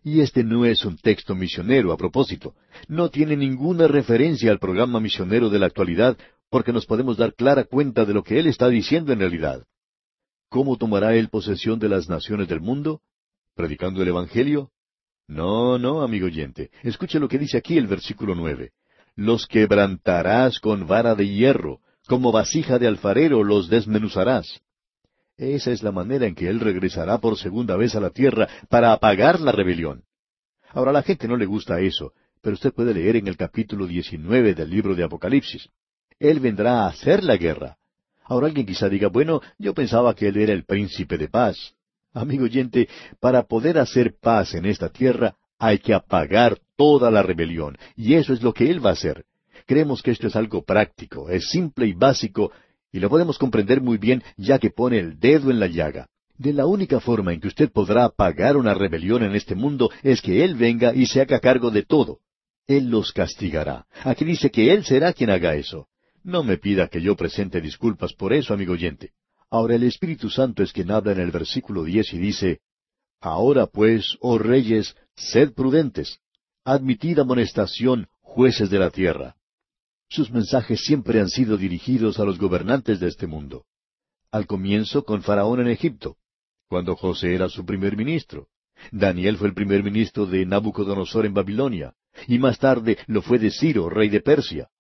[0.03, 2.55] Y este no es un texto misionero a propósito.
[2.89, 6.19] No tiene ninguna referencia al programa misionero de la actualidad,
[6.51, 9.65] porque nos podemos dar clara cuenta de lo que él está diciendo en realidad.
[10.51, 13.03] ¿Cómo tomará él posesión de las naciones del mundo?
[13.55, 14.73] ¿Predicando el Evangelio?
[15.29, 16.73] No, no, amigo oyente.
[16.83, 18.73] Escuche lo que dice aquí el versículo nueve.
[19.15, 21.79] Los quebrantarás con vara de hierro,
[22.09, 24.61] como vasija de alfarero los desmenuzarás.
[25.37, 28.93] Esa es la manera en que Él regresará por segunda vez a la tierra para
[28.93, 30.03] apagar la rebelión.
[30.71, 33.87] Ahora a la gente no le gusta eso, pero usted puede leer en el capítulo
[33.87, 35.69] 19 del libro de Apocalipsis.
[36.19, 37.77] Él vendrá a hacer la guerra.
[38.31, 41.75] Ahora alguien quizá diga, bueno, yo pensaba que Él era el príncipe de paz.
[42.15, 47.77] Amigo oyente, para poder hacer paz en esta tierra hay que apagar toda la rebelión,
[47.97, 49.25] y eso es lo que Él va a hacer.
[49.67, 52.53] Creemos que esto es algo práctico, es simple y básico,
[52.93, 56.07] y lo podemos comprender muy bien ya que pone el dedo en la llaga.
[56.39, 60.23] De la única forma en que usted podrá apagar una rebelión en este mundo es
[60.23, 62.21] que Él venga y se haga cargo de todo.
[62.69, 63.87] Él los castigará.
[64.05, 65.89] Aquí dice que Él será quien haga eso.
[66.23, 69.13] No me pida que yo presente disculpas por eso, amigo oyente.
[69.51, 72.61] Ahora el Espíritu Santo es quien habla en el versículo diez y dice,
[73.21, 76.21] Ahora pues, oh reyes, sed prudentes,
[76.65, 79.37] admitid amonestación, jueces de la tierra.
[80.09, 83.65] Sus mensajes siempre han sido dirigidos a los gobernantes de este mundo.
[84.31, 86.17] Al comienzo con Faraón en Egipto,
[86.69, 88.49] cuando José era su primer ministro.
[88.93, 91.95] Daniel fue el primer ministro de Nabucodonosor en Babilonia,
[92.27, 94.71] y más tarde lo fue de Ciro, rey de Persia.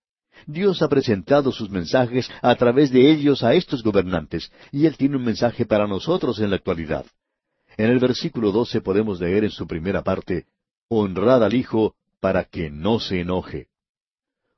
[0.46, 5.16] Dios ha presentado sus mensajes a través de ellos a estos gobernantes, y Él tiene
[5.16, 7.06] un mensaje para nosotros en la actualidad.
[7.76, 10.46] En el versículo doce podemos leer en su primera parte,
[10.88, 13.68] Honrad al Hijo para que no se enoje.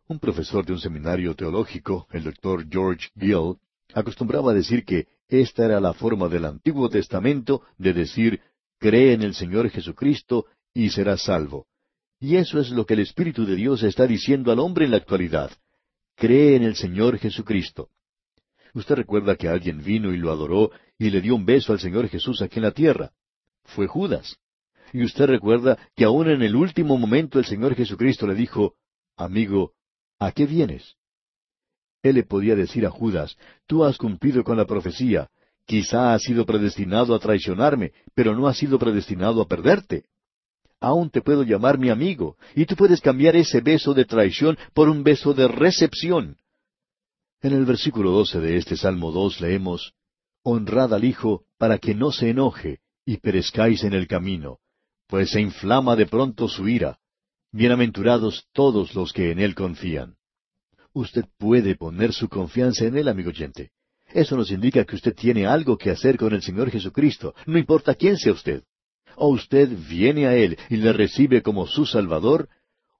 [0.09, 3.57] Un profesor de un seminario teológico, el doctor George Gill,
[3.95, 8.41] acostumbraba a decir que esta era la forma del Antiguo Testamento de decir,
[8.79, 11.67] cree en el Señor Jesucristo y serás salvo.
[12.19, 14.97] Y eso es lo que el Espíritu de Dios está diciendo al hombre en la
[14.97, 15.51] actualidad
[16.23, 17.89] cree en el Señor Jesucristo.
[18.75, 22.07] Usted recuerda que alguien vino y lo adoró y le dio un beso al Señor
[22.09, 23.11] Jesús aquí en la tierra.
[23.65, 24.37] Fue Judas.
[24.93, 28.77] Y usted recuerda que aún en el último momento el Señor Jesucristo le dijo,
[29.17, 29.73] Amigo,
[30.21, 30.95] ¿a qué vienes?
[32.05, 35.29] Él le podía decir a Judas, Tú has cumplido con la profecía,
[35.67, 40.05] quizá has sido predestinado a traicionarme, pero no has sido predestinado a perderte
[40.83, 44.89] aún te puedo llamar mi amigo, y tú puedes cambiar ese beso de traición por
[44.89, 46.37] un beso de recepción.
[47.41, 49.95] En el versículo doce de este Salmo dos leemos,
[50.43, 54.59] Honrad al Hijo para que no se enoje y perezcáis en el camino,
[55.07, 56.99] pues se inflama de pronto su ira.
[57.53, 60.17] Bienaventurados todos los que en Él confían.
[60.93, 63.71] Usted puede poner su confianza en Él, amigo oyente.
[64.09, 67.95] Eso nos indica que usted tiene algo que hacer con el Señor Jesucristo, no importa
[67.95, 68.65] quién sea usted
[69.25, 72.49] o usted viene a Él y le recibe como su Salvador,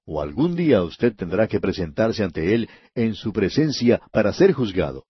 [0.05, 5.03] o algún día usted tendrá que presentarse ante Él en su presencia para ser juzgado.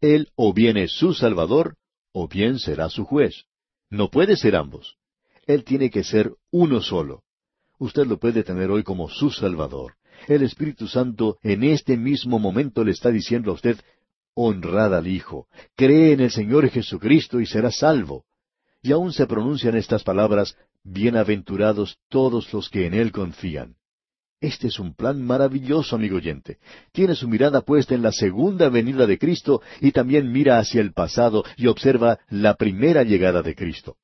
[0.00, 1.74] Él o bien es su Salvador,
[2.12, 3.46] o bien será su juez.
[3.90, 4.94] No puede ser ambos.
[5.48, 7.24] Él tiene que ser uno solo.
[7.80, 9.94] Usted lo puede tener hoy como su Salvador.
[10.28, 13.80] El Espíritu Santo en este mismo momento le está diciendo a usted,
[14.34, 18.26] honrad al Hijo, cree en el Señor Jesucristo y será salvo.
[18.86, 23.74] Y aún se pronuncian estas palabras, Bienaventurados todos los que en Él confían.
[24.40, 26.58] Este es un plan maravilloso, amigo oyente.
[26.92, 30.92] Tiene su mirada puesta en la segunda venida de Cristo y también mira hacia el
[30.92, 33.96] pasado y observa la primera llegada de Cristo.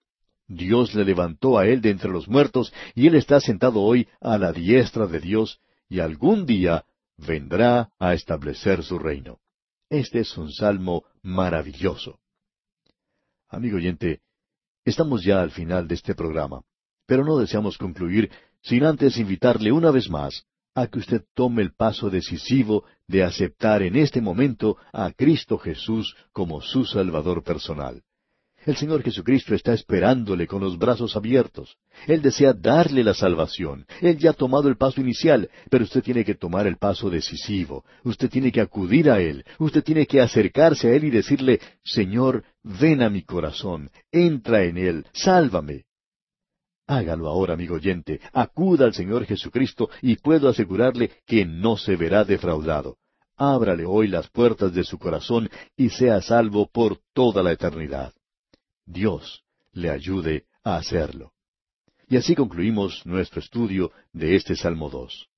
[0.48, 4.36] Dios le levantó a Él de entre los muertos y Él está sentado hoy a
[4.36, 9.38] la diestra de Dios y algún día vendrá a establecer su reino.
[9.88, 12.18] Este es un salmo maravilloso.
[13.48, 14.22] Amigo oyente,
[14.84, 16.62] Estamos ya al final de este programa,
[17.06, 18.30] pero no deseamos concluir
[18.62, 23.82] sin antes invitarle una vez más a que usted tome el paso decisivo de aceptar
[23.82, 28.02] en este momento a Cristo Jesús como su Salvador personal.
[28.64, 31.76] El Señor Jesucristo está esperándole con los brazos abiertos.
[32.06, 33.86] Él desea darle la salvación.
[34.00, 37.84] Él ya ha tomado el paso inicial, pero usted tiene que tomar el paso decisivo.
[38.04, 39.44] Usted tiene que acudir a Él.
[39.58, 44.78] Usted tiene que acercarse a Él y decirle, Señor, ven a mi corazón, entra en
[44.78, 45.84] Él, sálvame.
[46.86, 52.24] Hágalo ahora, amigo oyente, acuda al Señor Jesucristo y puedo asegurarle que no se verá
[52.24, 52.96] defraudado.
[53.36, 58.12] Ábrale hoy las puertas de su corazón y sea salvo por toda la eternidad.
[58.86, 61.32] Dios le ayude a hacerlo.
[62.08, 65.28] Y así concluimos nuestro estudio de este Salmo 2.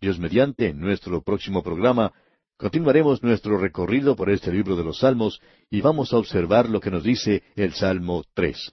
[0.00, 2.12] Dios mediante, en nuestro próximo programa,
[2.56, 5.40] continuaremos nuestro recorrido por este libro de los Salmos
[5.70, 8.72] y vamos a observar lo que nos dice el Salmo 3.